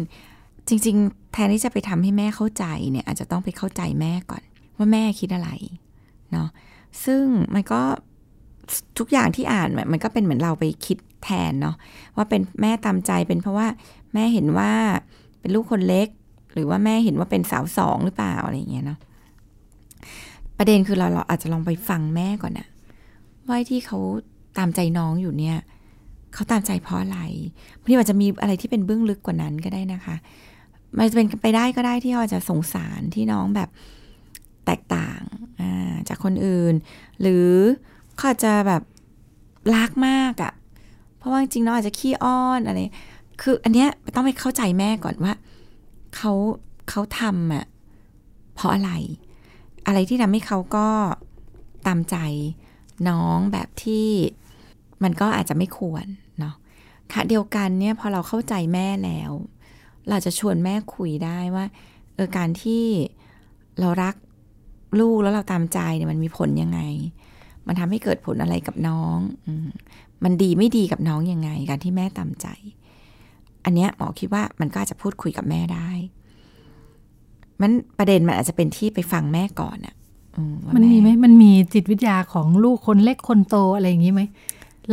[0.67, 4.43] จริง ๆ แทนที่จะไปทำให้แม่เข้าใจเนี่ย อาจจะต้องไปเข้าใจแม่ก่อน
[4.77, 5.49] ว่าแม่คิดอะไร
[6.31, 6.47] เนาะ
[7.05, 7.23] ซึ่ง
[7.53, 7.81] มันก็
[8.97, 11.75] ทุกอย่างที่อ่านมันก็เป็นเหมือนเราไปคิดแทนเนาะ
[12.15, 13.67] ว่าเป็นแม่ตามใจเป็นเพราะว่า
[14.13, 14.71] แม่เห็นว่า
[15.39, 16.07] เป็นลูกคนเล็ก
[16.53, 18.99] หรือว่าแม่เห็นว่าเป็นสาวสองหรือเปล่าอะไรเงี้ยเนาะ
[20.57, 22.67] ประเด็นคือเราเราอาจจะลองไปฟังแม่ก่อนนะ
[23.47, 23.99] ว่าที่เขา
[24.57, 25.57] ตามใจน้องอยู่เนี่ย
[26.33, 27.19] เขาตามใจเพราะอะไร
[27.79, 30.15] บางทีอาจจะมีอะไรที่เป็นเบื้องลึกกว่านั้นก็ได้นะคะ
[30.97, 33.69] มันจะเป็นไปได้ก็ได้ที่เขาจะสงสารที่น้องแบบ
[34.65, 35.21] แตกต่าง
[36.07, 36.73] จากคนอื่น
[37.21, 37.49] หรือ
[38.17, 38.81] เขาจะแบบ
[39.75, 40.53] รักมากอะ่ะ
[41.17, 42.77] เพราะว่าจริงน้องอาจจะขี้อ้อนอะไร
[43.41, 45.33] คืออันเนี้ยต้องไปเข้าใจแม่ก่อนว่า
[46.15, 46.31] เขา
[46.89, 47.65] เขาทำอะ่ะ
[48.55, 48.91] เพราะอะไร
[49.87, 50.87] อะไรที่ทำให้เขาก็
[51.87, 52.17] ตามใจ
[53.09, 54.07] น้องแบบที่
[55.05, 56.05] มันก็อาจจะไม่ควร
[56.39, 56.55] เนาะ
[57.11, 59.31] ค่ะเดียวกันเนี่ยพอเราเข้าใจแม่แล้ว
[60.09, 61.65] เราจะชวนแม่คุยได้ว่า
[62.15, 62.83] เออการที่
[63.79, 64.15] เรารัก
[64.99, 66.79] ลูกแล้วเราตามใจเนี่ยมันมีผลยังไง
[67.67, 69.47] มันทำให้เกิดผลอะไรกับน้องอ
[70.23, 72.47] มันดีไม่ดีกับน้องยังไง การที่แม่ตามใจ
[73.65, 75.89] อันเนี้ยหมอคิดว่ามันก็อาจจะพูดคุยกับแม่ได้
[77.61, 79.95] มันประเด็นมันอาจจะเป็นที่ไปฟังแม่ก่อนอะ
[80.75, 84.21] มันมีไหมมันมีจิตวิทยาของลูกคนเล็กคนโตอะไรอย่างนี้ไหม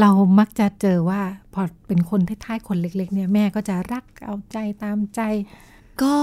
[0.00, 1.20] เรามักจะเจอว่า
[1.54, 5.20] พอเป็นคนท้ายๆคนเล็ก ๆ เนี่ยแม่ก็จะรักเอาใจตามใจ
[6.02, 6.16] ก็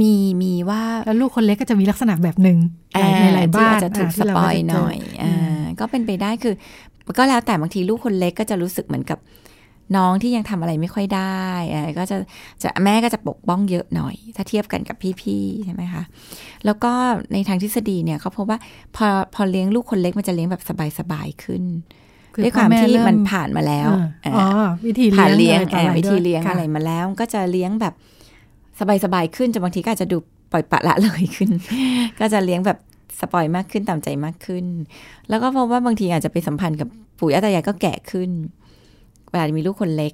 [0.00, 2.58] มีมีว่าแล้วลูกคนเล็กก็จะมีลักษณะแบบหนึ่ง
[3.20, 6.54] ในหลายบ้านจะถูกสปอยหน่อยอ่าก็เป็นไปได้คือ
[7.18, 9.18] ก็แล้วแต่บางทีลูกคนเล็กก็จะรู้สึกเหมือนกับ
[9.96, 11.44] น้องที่ยังทำอะไรไม่ค่อยได้
[11.98, 12.16] ก็จะ
[12.62, 16.02] จะแม่ก็จะปกป้องเยอะหน่อย ถ้าเทียบกันกับพี่ๆใช่ไหมคะ
[16.64, 16.92] แล้วก็
[17.32, 18.58] ในทางทฤษฎีเนี่ยเขาพบว่า
[18.96, 20.62] พอพอเลี้ยงลูกคนเล็กมันจะเลี้ยงแบบ
[20.98, 21.62] สบายๆขึ้น
[22.44, 23.88] ด้วยความที่มันผ่านมาแล้ว
[24.36, 24.46] อ๋อ
[24.86, 25.58] วิธีผ่านเลี้ยง
[25.98, 27.94] วิธีเลี้ยงอะไรมาแล้ว ก็จะเลี้ยงแบบ
[29.04, 30.16] สบายๆขึ้นจนบางทีก็อาจจะดู
[30.52, 31.50] ปล่อยปะละเลยขึ้น
[32.20, 32.78] ก็จะเลี้ยงแบบ
[33.20, 34.64] สปอยมากขึ้นตามใจมากขึ้น
[35.28, 38.30] แล้วก็เพราะว่าบางทีอาจจะไปสัมพันธ์กับปู่ย่าตายายก็แก่ขึ้น
[39.30, 40.12] เวลามีลูกคนเล็ก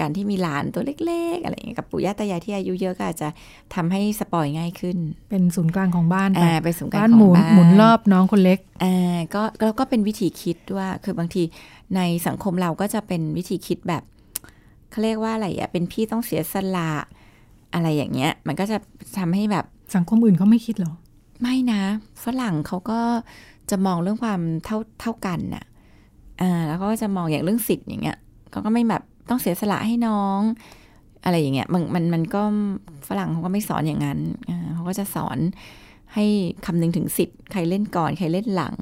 [0.00, 3.28] การที่มีหลานตัวเล็ก ๆ อะไรอย่างเงี้ยกับปู่ย่าตายายที่อายุเยอะก็อาจจะ
[3.74, 4.96] ทำให้สปอยง่ายขึ้น
[5.30, 11.42] เป็นศูนย์กลางของบ้านอ่าเป็นศูนย์กลางของบ้านหมุนรอบน้องคนเล็กอ่าก็แล้วก็เป็นวิธีคิดว่าคือบางที
[11.96, 14.02] ในสังคมเราก็จะเป็นวิธีคิดแบบ
[14.90, 16.90] เขาเรียกว่าอะไรอะเป็นพี่ต้องเสียสละ
[17.74, 18.78] อะไรอย่างเงี้ย มันก็จะ
[19.18, 19.64] ทำให้แบบ
[19.96, 20.92] สังคมอื่นเขาไม่คิดหรอ
[21.40, 21.82] ไม่นะ
[22.24, 23.00] ฝรั่งเขาก็
[23.70, 25.64] จะมองเรื่องความเท่าเท่ากันน่ะ
[26.40, 28.18] อ่าแล้วก็จะมองอย่างเรื่องสิทธิ์อย่างเงี้ย
[28.50, 30.40] เขาก็ไม่แบบ ต้องเสียสละให้น้อง
[31.24, 32.42] อะไรอย่างเงี้ยมันมันมันก็
[33.08, 34.18] ฝรั่งเขาก็ไม่สอนอย่างนั้น
[34.74, 35.38] เขาก็จะสอน
[36.14, 36.24] ให้
[36.66, 38.74] คำนึงถึงสิทธิ์ใครเล่นก่อน ใครเล่นหลัง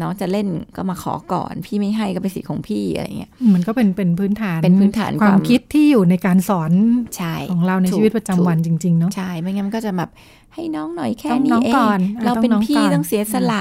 [0.00, 0.46] น้องจะเล่น
[0.76, 6.72] ก็มาขอก่อน พี่ไม่ให้ก็เป็นสิทธิ์ของพี่อะไรเงี้ยมันก็เป็นเป็นพื้นฐานเป็นพื้นฐานความคิดที่อยู่ในการสอน
[7.16, 10.10] ใช่ของเราในชีวิตประจำวันจริงๆเนาะใช่ไม่งั้นมันก็จะแบบ
[10.54, 13.60] ให้น้องหน่อยแค่นี้เองเราเป็นพี่ต้องเสียสละ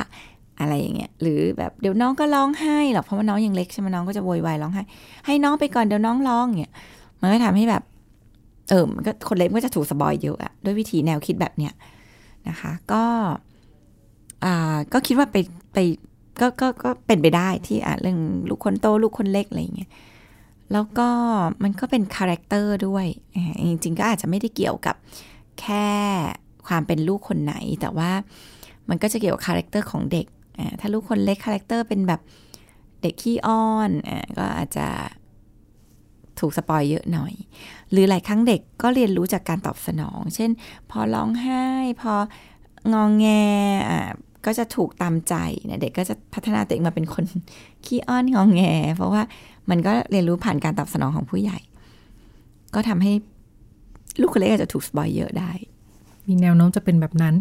[0.59, 4.83] อะไรอย่างเงี้ยหรือแบบเดี๋ยวน้องก็ร้องไห้หรอกเพราะว่าน้องยังเล็กใช่ไหมน้องก็จะโวยวายร้องไห้
[5.25, 6.73] ให้น้องไปก่อนเดี๋ยวน้องร้องเงี้ย
[7.21, 7.83] มันก็ทำให้แบบ
[8.69, 11.73] เออมันก็คนเล็กก็จะถูกสบอยเยอะอะด้วยวิธีแนวคิดแบบเนี้ย
[12.47, 13.03] นะคะ ก็
[14.43, 15.37] อ่าก็คิดว่าไป
[15.73, 15.77] ไป
[16.41, 19.89] ก็ก็ก็เป็นไปได้ที่อะเรื่องลูกคนโตลูกคนเล็กอะไรเงี้ย
[20.73, 21.09] แล้วก็
[21.63, 23.05] มันก็เป็น character ด้วย
[23.69, 24.95] จริงๆก็อาจจะไม่ได้เกี่ยวกับ
[25.61, 25.87] แค่
[26.67, 28.11] ความเป็นลูกคนไหน แต่ว่า
[28.89, 30.25] มันก็จะเกี่ยวกับ character ของเด็ก
[30.79, 32.21] ถ้าลูกคนเล็ก character เป็นแบบ
[33.01, 33.89] เด็กขี้อ้อน
[34.37, 34.87] ก็อาจจะ
[36.39, 37.33] ถูก spoil เยอะหน่อย
[37.91, 40.49] หรือหลายครั้งเด็กก็เรียนรู้จากการตอบสนอง เช่น
[40.91, 41.65] พอร้องไห้
[42.01, 42.13] พอ
[42.93, 43.27] งอแง
[43.89, 44.09] อ่า
[44.45, 45.35] ก็จะถูกตามใจ
[45.65, 47.23] เนี่ยเด็กก็จะพัฒนาตัวเองมาเป็นคน
[47.85, 48.61] ขี้อ้อนงองแง
[48.95, 49.21] เพราะว่า
[49.69, 51.59] มันก็เรียนรู้ผ่านการตอบสนองของผู้ใหญ่
[52.75, 53.11] ก็ทำให้
[54.19, 55.51] ลูกคนเล็กอาจจะถูก spoil เยอะได้
[56.27, 57.35] มีแนวโน้มจะเป็นแบบนั้น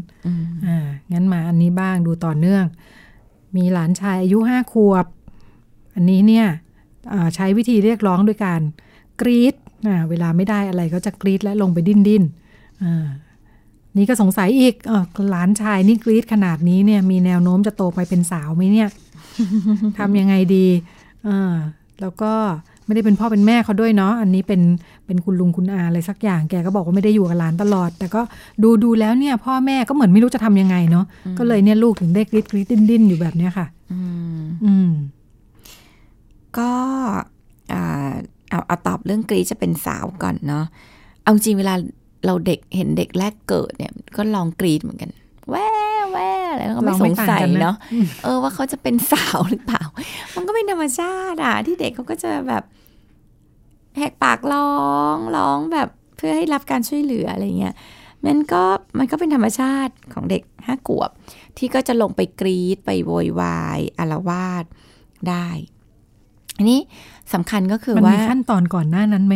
[0.66, 2.64] อ่างั้นมาอันนี้บ้างดูต่อเนื่อง
[3.57, 5.07] มีหลานชายอายุห้าขวบ
[5.94, 6.46] อันนี้เนี่ย
[7.34, 8.61] ใช้วิธีเรียกร้องด้วยการ
[9.20, 9.55] กรี๊ด
[10.09, 12.22] เวลาไม่ได้อะไรก็จะกรี๊ดและลงไปดิ้นดิ้น
[13.96, 14.92] นี่ก็สงสัยอีกอ
[15.30, 18.88] หลานชายนี่กรี๊ดขนาดนี้เนี่ยมีแนวโน้มจะโตไปเป็นสาวไหมเนี่ย
[19.99, 20.66] ทำยังไงดี
[22.01, 22.32] แล้วก็
[22.84, 24.61] ไม่ได้เป็นพ่อเป็นแม่เขาด้วยเนาะอันนี้เป็น
[25.09, 28.20] เป็นคุณลุงคุณอาอะไรสักอย่าง แกก็บอกว่าไม่ได้อยู่กับหลานตลอด แต่ก็
[28.62, 31.04] ดูดูแล้วเนี่ย พ่อแม่ก็เหมือนไม่รู้จะทำยังไงเนาะ
[31.38, 33.66] ก็เลยเนี่ยลูกถึงได้กรีดกรีดดิ้นดิ้นอยู่แบบเนี้ยค่ะ
[34.64, 34.90] อืม
[36.59, 36.70] ก็
[37.70, 40.64] เอาเอาตอบเรื่องกรีดจะเป็นสาวก่อนเนาะ
[41.22, 41.74] เอาจริงเวลา
[42.26, 45.11] เราเด็กเห็นเด็กแรกเกิดเนี่ย ก็ลองกรีดเหมือนกัน
[45.50, 45.68] แว่
[46.12, 47.76] แว่แล้วก็ไม่สงสัยเนาะ
[48.24, 49.82] เออว่าเขาจะเป็นสาวหรือเปล่า
[50.34, 52.62] มันก็เป็นธรรมชาติอะที่เด็กเขาก็จะแบบ
[53.99, 54.72] แหกปากร้อ
[55.14, 57.74] งร้องแบบเพื่อให้รับการช่วยเหลืออะไรเงี้ย
[58.26, 58.62] มันก็
[58.99, 61.11] มันก็เป็นธรรมชาติของเด็กห้าขวบ
[61.57, 64.64] ที่ก็จะลงไปกรีดไปโวยวายอารวาส
[65.28, 65.49] ได้
[66.57, 66.80] อันนี้
[67.32, 69.34] สำคัญก็คือว่ามันมีขั้นตอนก่อนหน้านั้นไหม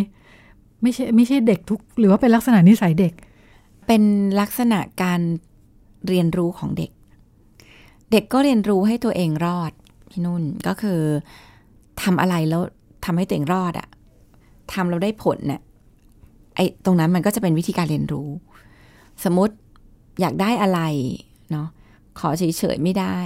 [0.83, 3.13] ไม่ใช่ไม่ใช่เด็กทุก หรือว่าเป็นลักษณะนิสัยเด็ก
[3.87, 4.03] เป็น
[4.41, 5.21] ลักษณะการ
[6.09, 6.91] เรียนรู้ของเด็ก
[8.13, 9.73] เด็กก็เรียนรู้ให้ตัวเองรอด
[10.11, 11.01] พี่นุ่นก็คือ
[12.03, 12.63] ทำอะไรแล้ว
[13.05, 13.89] ทำให้ตัวเองรอดอะ
[14.73, 15.61] ทำเราได้ผลเนี่ย
[16.57, 18.29] ไอ้ตรงนั้นมันก็จะเป็นวิธีการเรียนรู้
[19.25, 19.55] สมมติ
[20.21, 20.81] อยากได้อะไร
[21.51, 21.69] เนาะ
[22.19, 23.19] ขอเฉยๆไม่ได้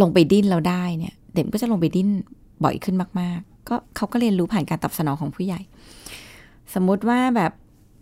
[0.00, 2.08] ลงไปดิ้นเราได้เนี่ยเด็กก็จะลงไปดิ้น
[2.64, 5.60] บ่อยขึ้นมาก ๆ ก็เขาก็เรียนรู้ผ่านการตอบสนองของผู้ใหญ่
[6.74, 7.52] สมมุติว่าแบบ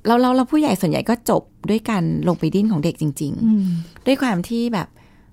[0.06, 3.32] เราเราเราผู้ใหญ่ส่วนใหญ่ก็จบด้วยการลงไปดิ้นของเด็กจริง
[3.70, 4.88] ๆ ด้วยความที่แบบ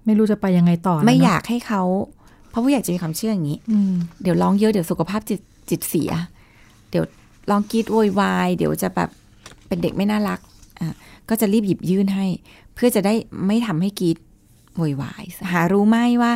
[0.06, 1.84] ไม่รู้จะไปยังไงต่อ ไม่อยากให้เขา
[2.50, 3.60] เพราะผู้ใหญ่จะมีความเชื่ออย่างนี้
[4.22, 6.12] เดี๋ยวร้องเยอะเดี๋ยวสุขภาพจิตจิตเสีย
[6.90, 7.06] เดี๋ยว
[7.50, 9.10] ลองกีดโวยวายเดี๋ยวจะแบบ
[9.68, 10.40] เป็นเด็กไม่น่ารัก
[10.80, 10.96] อะ
[11.30, 12.26] ก็จะรีบหยิบยื่นให้
[12.76, 13.14] เพื่อจะได้
[13.48, 14.18] ไม่ทำให้กีด
[14.76, 16.32] โวยวายหารู้ไหมว่า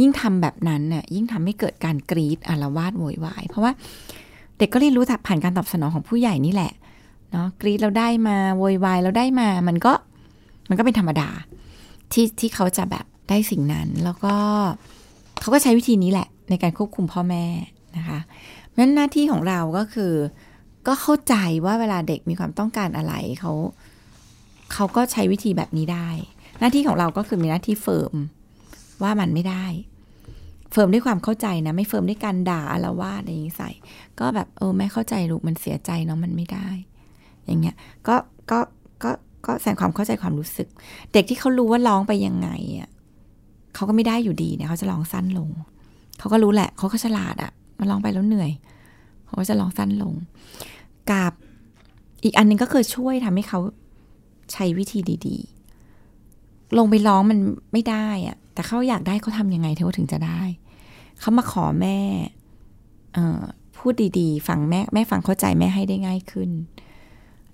[0.00, 3.72] ยิ่งทำแบบนั้นน่ะยิ่งทำให้เกิดการกรีดอารวาสโวยวาย เพราะว่า
[4.58, 6.72] เด็กก็เรียนรู้ผ่านการตอบสนองของผู้ใหญ่นี่แหละ
[7.32, 9.92] เนาะกรีดเราได้มาโวยวายเราได้มา มันก็
[10.68, 11.28] มันก็เป็นธรรมดา
[12.12, 14.34] ที่ที่เขาจะแบบได้สิ่งนั้น แล้วก็
[15.40, 17.44] เขาก็ใช้วิธีนี้แหละ ในการควบคุมพ่อแม่
[17.96, 18.18] นะคะ
[18.78, 20.12] นั้นหน้าที่ของเราก็คือ
[20.86, 23.52] ก็เข้าใจว่าเวลาเด็กมีความต้องการอะไรเขา
[24.72, 26.08] เขาก็ใช้วิธีแบบนี้ได้
[26.60, 28.14] หน้าที่ของเราก็คือมีหน้าที่เฟิร์ม
[29.02, 29.66] ว่ามันไม่ได้
[30.72, 33.70] firm ด้วยความเข้าใจนะ ไม่ firm ด้วยการด่าอาละวาดอะไรอย่างนี้ใส่
[34.20, 36.68] ก็แบบเออแม่เข้าใจลูกมันเสียใจเนาะมันไม่ได้
[37.46, 37.76] อย่างเงี้ย
[38.08, 38.16] ก็
[38.50, 38.58] ก็
[39.04, 39.10] ก็
[39.46, 40.68] ก็แสดงความเข้าใจความรู้สึก
[41.12, 42.48] เด็กที่เขารู้ว่าร้องไปยังไง
[42.78, 42.90] อะ
[43.74, 45.50] เขาก็ไม่ได้อยู่ดีเนี่ยเขาจะร้องสั้นลง
[46.18, 48.50] เขาก็รู้แหละเขาก็ฉลาดอะ่ะ มันร้องไปแล้วเหนื่อย
[49.24, 50.14] เขาก็จะร้องสั้นลง
[51.10, 51.32] กับ
[52.24, 53.60] อีกอันนึงก็คือช่วยทำให้เขา
[54.52, 55.36] ใช้วิธีดี
[56.08, 57.38] ๆ ลงไปร้องมัน
[57.72, 60.40] ไม่ได้อะแต่เขาอยากได้เขาทำยังไงเขาถึงจะได้
[61.20, 61.98] เขามาขอแม่
[63.14, 63.18] เอ
[63.78, 66.50] พูดดีๆ ฟังแม่แม่ฟังเข้าใจแม่ให้ได้ง่ายขึ้น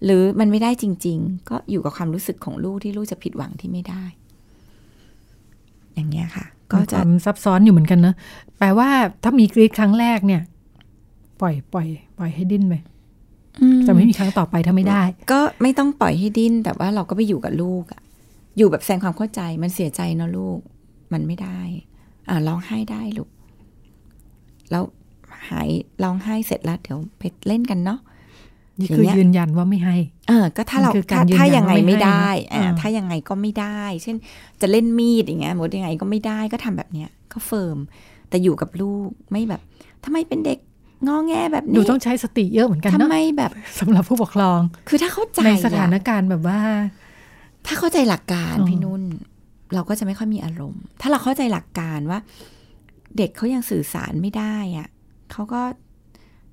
[0.04, 4.02] หรือมันไม่ได้จริง ๆ ก็อยู่กับความรู้สึกของลูกที่ลูกจะผิดหวังที่ไม่ได้
[5.94, 8.14] อย่างเงี้ยค่ะ ก็จะซับซ้อนอยู่เหมือนกันเนอะ
[8.58, 8.88] แปลว่า
[9.22, 10.42] ถ้ามีกรีดครั้งแรกเนี่ย
[11.40, 11.88] ปล่อยปล่อย
[12.18, 12.74] ปล่อยให้ดิ้นไป
[13.86, 15.02] จะไม่มีครั้งต่อไปถ้าไม่ได้
[15.32, 18.00] ก็ไม่ต้องปล่อยให้ดิ้นแต่ว่าเราก็ไปอยู่กับลูกอะ
[18.58, 20.58] อยู่แบบแสดงความเข้าใจมันเสียใจเนาะลูก
[21.12, 21.60] มันไม่ได้
[22.28, 23.30] อ่าร้องไห้ได้ลูก
[24.70, 24.84] แล้ว
[25.48, 25.68] หาย
[26.02, 28.00] ร้องไห้เสร็จแล้วเดี๋ยวไปเล่นกันเนาะ
[28.78, 29.96] นี่คือยืนยันว่าไม่ให้
[30.28, 34.16] เออ ก็ถ้าเราถ้าถ้ายังไงไม่ได้อ่าถ้ายังไงก็ไม่ได้ เช่น
[34.60, 37.78] จะเล่นมีดอย่างเงี้ยหมดยังไงก็ไม่ได้ก็ทำแบบเนี้ยก็เฟิร์ม
[38.28, 39.60] แต่อยู่กับลูกไม่แบบ
[40.04, 40.58] ทำไมเป็นเด็ก
[41.06, 46.60] งอแงแบบนี้ดูต้องใช้สติเยอะเหมือนกันเนาะทำไมแบบสำหรับผู้ปกครอง คือถ้าเข้าใจในสถานการณ์แบบว่า
[47.66, 49.02] ถ้าเข้าใจหลักการพี่นุ่น
[49.74, 52.18] เราก็จะไม่ค่อยมีอารมณ์ ถ้าเราเข้าใจหลักการว่า
[53.16, 54.88] เด็กเขายังสื่อสารไม่ได้อะ
[55.32, 55.62] เขาก็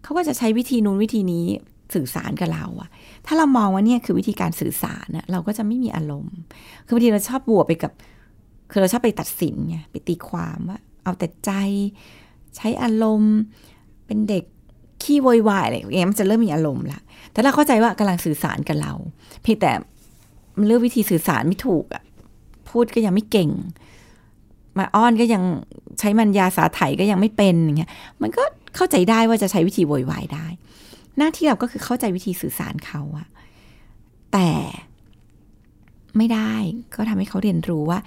[0.03, 1.45] เขาก็จะใช้วิธีนู้นวิธีนี้
[1.93, 2.89] สื่อสารกับเราอะ
[3.25, 6.35] ถ้าเรามองว่าเนี่ยคือวิธีการสื่อสารนะเราก็จะไม่มีอารมณ์
[6.85, 7.91] คือบางทีเราชอบบวกไปกับ
[8.71, 11.51] คือเราชอบไปตัดสินไงไปตีความว่า เอาแต่ใจ
[12.55, 13.35] ใช้อารมณ์
[14.05, 14.43] เป็นเด็ก
[15.03, 18.93] ขี้โวยวายอะไรอย่างเงี้ยมันจะเริ่มมีอารมณ์ละแต่เราเข้าใจว่ากำลังสื่อสารกับเรา
[19.43, 19.71] เพียงแต่
[20.57, 22.03] มันเลือกวิธีสื่อสารไม่ถูกอะ
[22.69, 23.49] พูดก็ยังไม่เก่ง
[24.77, 25.43] มาอ้อนก็ยัง
[25.99, 28.43] ใช้มันยาสาไถก็ยังไม่เป็นอย่างเงี้ยมันก็
[28.75, 30.45] เข้าใจได้ว่าจะใช้วิธีโวยวายได้
[31.17, 33.27] หน้าที่เราก็คือเข้าใจวิธีสื่อสารเขาอะ
[34.33, 34.51] แต่
[36.17, 36.53] ไม่ได้
[36.95, 37.99] ก็ทำให้เขาเรียนรู้ว่า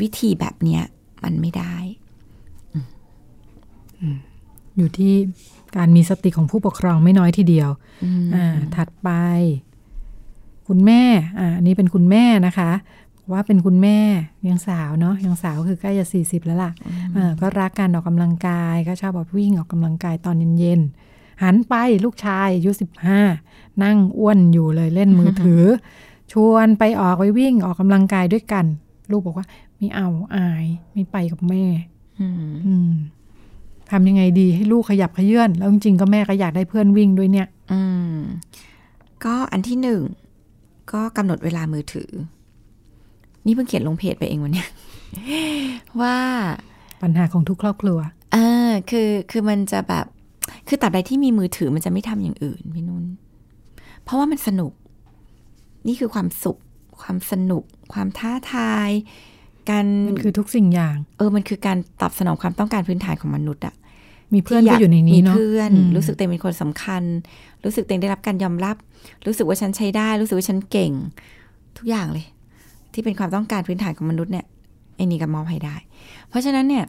[0.00, 0.82] วิธีแบบเนี้ย
[1.24, 1.76] มันไม่ได้
[4.76, 5.14] อยู่ที่
[5.76, 7.70] การมีสติของผู้ปกครองไม่น้อยทีเดียว
[8.34, 9.10] อ่าถัดไป
[10.68, 11.02] คุณแม่
[11.38, 12.70] อ่าอันนี้เป็นคุณแม่นะคะ
[13.32, 13.98] ว่าเป็นคุณแม่
[14.48, 16.72] ยังสาวเนาะยังสาวคือใกล้จะสี่สิบแล้วล่ะ
[17.16, 21.07] อ่าก็รักการออกกำลังกายก็ชอบแบบวิ่งออกกำลังกายตอนเย็นๆ
[21.42, 21.74] หันไป
[22.04, 23.20] ลูกชายอายุสิบห้า
[23.82, 25.64] นั่งอ้วนอยู่เลยเล่นมือถือ
[26.32, 28.64] ชวนไปออกไปวิ่งออกกำลังกายด้วยกัน
[29.10, 31.64] ลูกบอกว่าไม่เอาอายไม่ไปกับแม่
[32.20, 32.26] อื
[32.90, 32.92] ม
[33.90, 37.80] ทำยังไงดีให้ลูกขยับขยื่นแล้วจริงๆก็แม่ก็อยากได้เพื่อนวิ่งด้วยเนี่ย อื
[38.12, 38.16] ม
[39.24, 40.00] ก็อันที่หนึ่ง
[40.92, 42.10] ก็กำหนดเวลามือถือ
[43.46, 44.64] นี่เพิ่งเขียนลงเพจไปเองวันนี้
[46.00, 46.16] ว่า
[47.02, 47.98] ปัญหาของทุกครอบครัว
[48.32, 48.36] เอ
[48.68, 50.06] อ คือ คือมันจะแบบ
[50.68, 53.04] คือตับใดที่มีมือถือมันจะไม่ทำอย่างอื่นพี่นุ่น
[54.02, 54.72] เพราะว่ามันสนุก
[55.86, 56.58] นี่คือความสุข
[57.02, 58.90] ความสนุก ความท้าทาย
[59.70, 63.74] การมันคือทุกสิ่งอย่าง เออ มันคือการตอบสนองความต้องการพื้นฐานของมนุษย์อะ
[64.34, 67.02] มีเพื่อนก็อยู่ในนี้เนาะมีเพื่อน รู้สึกตัวเองเป็นคนสำคัญ
[67.64, 68.76] รู้สึกตัวเองได้รับการยอมรับ
[69.26, 70.92] รู้สึกว่าฉันใช้ได้ รู้สึกว่าฉันเก่ง
[71.76, 72.26] ทุกอย่างเลย
[72.92, 74.46] ที่เป็นความต้องการพื้นฐานของมนุษย์เนี่ย
[74.96, 75.76] ไอ้นี่ก็มอบให้ได้
[76.28, 76.84] เพราะฉะนั้นเนี่ย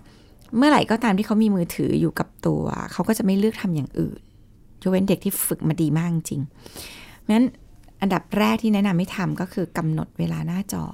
[0.58, 4.20] เมื่อไหร่ก็ตามที่เขามีมือถืออยู่กับตัว เขาก็จะไม่เลือกทำอย่างอื่น
[4.82, 6.42] ยกเว้นเด็กที่ฝึกมาดีมากจริง
[7.34, 7.46] งั้น
[8.02, 10.86] อันดับแรกที่แนะนำให้ทำก็คือกำหนดเวลาหน้าจอ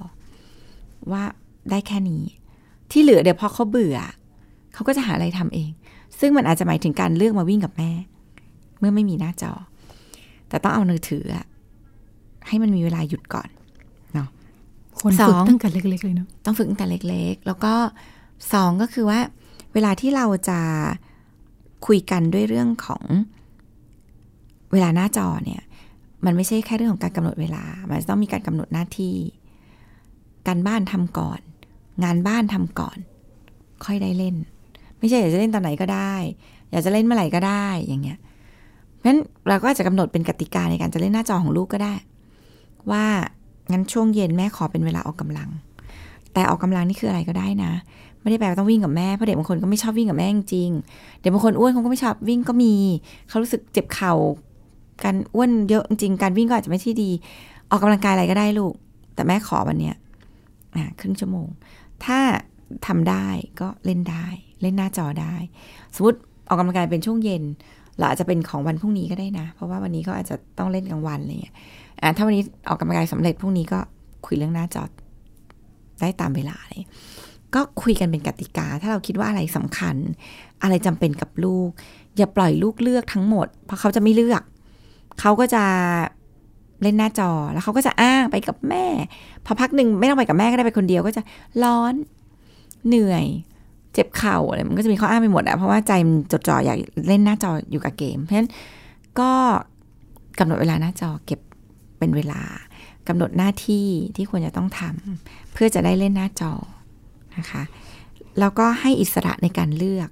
[1.12, 1.22] ว่า
[1.70, 2.22] ได้แค่นี้
[2.90, 3.98] ที่เหลือเดี๋ยวพอเขาเบื่อ
[4.74, 5.70] เขาก็จะหาอะไรทำเอง
[6.20, 7.90] ซึ่งมันอาจจะหมายถึงการเลือกมาวิ่งกับแม่
[8.78, 9.52] เมื่อไม่มีหน้าจอ
[10.48, 11.24] แต่ต้องเอามือถือ
[12.46, 13.48] ให้มันมีเวลาหยุดก่อน
[14.14, 14.28] เนาะ
[15.00, 17.74] คนฝึกตั้งแต่เล็กๆเลยเนาะต้องฝึกตั้งแต่เล็ก ๆ แล้วก็
[18.52, 19.20] สองก็คือว่า
[19.76, 20.60] เวลาที่เราจะ
[21.86, 23.04] คุยกันด้วยเรื่องของ
[24.72, 25.62] เวลาหน้าจอเนี่ย
[26.24, 29.16] มันไม่ใช่แค่เรื่องของการกำหนดเวลา มันต้องมีการกำหนดหน้าที่
[30.46, 31.40] การบ้านทำก่อน
[32.04, 32.98] งานบ้านทำก่อน
[33.84, 34.36] ค่อยได้เล่น
[34.98, 36.14] ไม่ใช่อยากจะเล่นตอนไหนก็ได้
[36.70, 39.18] อยากจะเล่นเมื่อไหร่ก็ได้อย่างเงี้ยเพราะฉะนั้น
[39.48, 41.94] เราก็อาจจะกำหนดเป็นกติกาในการจะเล่นหน้าจอของลูกก็ได้
[42.90, 43.04] ว่า
[43.72, 45.48] งั้นช่วงเย็นแม่ขอเป็นเวลาออกกำลัง
[46.32, 47.72] แต่ออกกำลังนี่คืออะไรก็ได้นะ
[48.26, 50.70] ไม่ได้แปลว่าต้องวิ่งกับแม่เพราะเด็กบางคนก็ไม่ชอบวิ่งกับแม่จริง
[51.20, 52.74] เด็กบางคนอ้วนเขาก็ไม่ชอบวิ่งก็มี
[53.28, 54.14] เขารู้สึกเจ็บเข่า
[55.04, 57.10] การอ้วนเยอะจริงการวิ่งก็อาจจะไม่ที่ดี
[57.70, 58.74] ออกกำลังกายอะไรก็ได้ลูก
[59.14, 59.94] แต่แม่ขอวันเนี้ย
[61.00, 61.48] ครึ่งชั่วโมง
[62.04, 62.18] ถ้า
[62.86, 63.26] ทำได้
[63.60, 64.26] ก็เล่นได้
[64.62, 65.34] เล่นหน้าจอได้
[65.94, 66.18] สมมติ
[66.48, 67.42] ออกกำลังกายเป็นช่วงเย็น
[67.98, 71.54] เราอาจจะเป็นของวันพรุ่งนี้ก็ได้นะ เพราะว่าวันนี้ก็อาจจะต้องเล่นกลางวันอะไรเงี้ย
[72.16, 73.78] ถ้าวันนี้ออกกำลังกายสำเร็จพรุ่งนี้ก็
[74.26, 74.84] คุยเรื่องหน้าจอ
[76.00, 76.84] ได้ตามเวลาเลย
[77.56, 79.96] ก็คุยกันเป็นกติกา ถ้าเราคิดว่าอะไรสำคัญ
[80.62, 81.70] อะไรจำเป็นกับลูก
[82.16, 84.42] อย่าปล่อยลูกเลือกทั้งหมด เพราะเขาจะไม่เลือก
[85.20, 85.64] เขาก็จะ
[86.82, 88.84] เล่นหน้าจอแล้วเขาก็จะอ้างไปกับแม่
[89.44, 91.22] พอพักหนึ่งไม่ต้องไปกับแม่ก็ได้ไปคนเดียวก็จะ
[91.62, 91.94] ร้อน
[92.86, 93.24] เหนื่อย
[93.92, 96.78] เจ็บเข่าอะไรมันก็จะมีข้ออ้างไปหมดอะเพราะว่าใจมันจดจ่ออยาก
[97.08, 98.50] เล่นหน้าจออยู่กับเกม เพราะฉะนั้น
[99.20, 99.30] ก็
[100.38, 101.40] กำหนดเวลาหน้าจอเก็บ
[101.98, 102.42] เป็นเวลา
[103.08, 103.86] กำหนดหน้าที่
[104.16, 106.52] ที่ควรจะต้องทำเพื่อจะได้เล่นหน้าจอ
[107.38, 107.62] นะคะ
[108.40, 110.08] แล้วก็ให้อิสระในการเลือก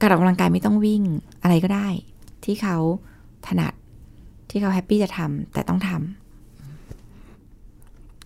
[0.00, 1.02] การออกกำลังกายไม่ต้องวิ่ง
[1.42, 1.88] อะไรก็ได้
[2.44, 2.76] ที่เขา
[3.46, 3.72] ถนัด
[4.50, 6.21] ที่เขาแฮปปี้จะทำแต่ต้องทำ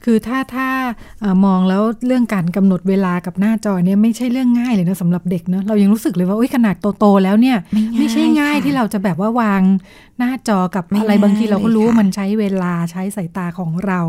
[0.09, 0.69] คือถ้าถ้า
[1.45, 9.63] มองแล้วเรื่องการกำหนดเวลากับหน้าจอเนี่ยไม่ใช่เรื่องง่ายเลยนะสำหรับเด็กเนาะเรายังรู้สึกเลยว่าขนาดโตๆแล้วเนี่ยไมไม่ใช่ง่ายที่เราจะแบบว่าวาง
[10.19, 14.01] หน้าจอกับอะไรบางทีเราก็รู้ว่ามันใช้เวลาใช้สายตาของเรา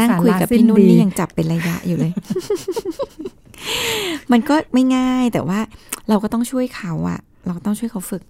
[0.00, 2.12] นั่งคุยกับพี่นุ่นนี่ยังจับเป็นระยะอยู่เลย
[4.32, 5.60] มันก็ไม่ง่ายแต่ว่า
[6.08, 8.22] เราก็ต้องช่วยเขาอะเราต้องช่วยเขาฝึก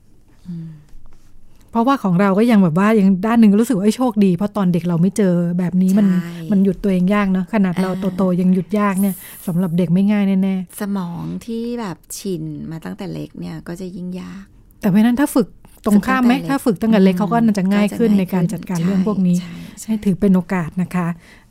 [1.70, 6.06] เพราะว่าของเราก็ยังแบบว่ายังด้านหนึ่งรู้สึกว่าโชคดี เพราะตอนเด็กเราไม่เจอแบบนี้มัน
[6.50, 9.14] มันหยุดตัวเองยากเนาะขนาดเราโตๆยังหยุดยากเนี่ย
[9.46, 14.44] สำหรับเด็กไม่ง่ายแน่ๆสมองที่แบบชินมาตั้งแต่เล็กเนี่ยก็จะยิ่งยาก
[14.80, 15.48] แต่เพราะนั้นถ้าฝึก
[15.84, 19.36] ตรงข้ามไหมถ้าฝึกตั้งแต่เล็กเขาก็จะง่ายขึ้นในการจัดการเรื่องพวกนี้
[19.80, 21.08] ใช่ถือเป็นโอกาสนะคะ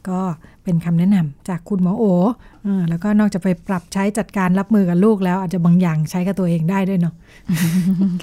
[0.09, 0.19] ก็
[0.63, 2.03] เป็นคำแนะนำจากคุณหมอโอ
[2.89, 7.13] แล้วก็นอกจากไปปรับใช้จัดการรับมือกับลูกแล้ว อาจจะบางอย่างใช้กับตัวเองได้ด้วยเนาะ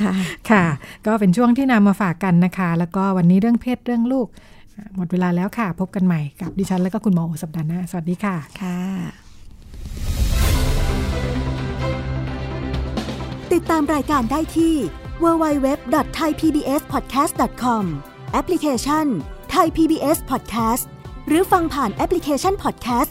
[0.03, 0.15] ค่ะ
[0.51, 0.65] ค่ะ
[1.07, 4.27] ก็เป็นช่วงที่นำมาฝากกันนะคะ แล้วก็วันนี้เรื่องเพศเรื่องลูก
[4.97, 8.81] หมดเวลาแล้วค่ะ พบกันใหม่กับดิฉันและก็คุณหมอโอสัปดาห์หน้าสวัสดีค่ะค่ะ
[13.53, 14.75] ติดตามรายการได้ที่
[15.23, 17.85] www.thaipbspodcast.com
[18.33, 19.07] แอปพลิเคชัน
[19.55, 20.85] Thai PBS Podcast
[21.29, 23.11] หรือฟังผ่านแอปพลิเคชัน Podcast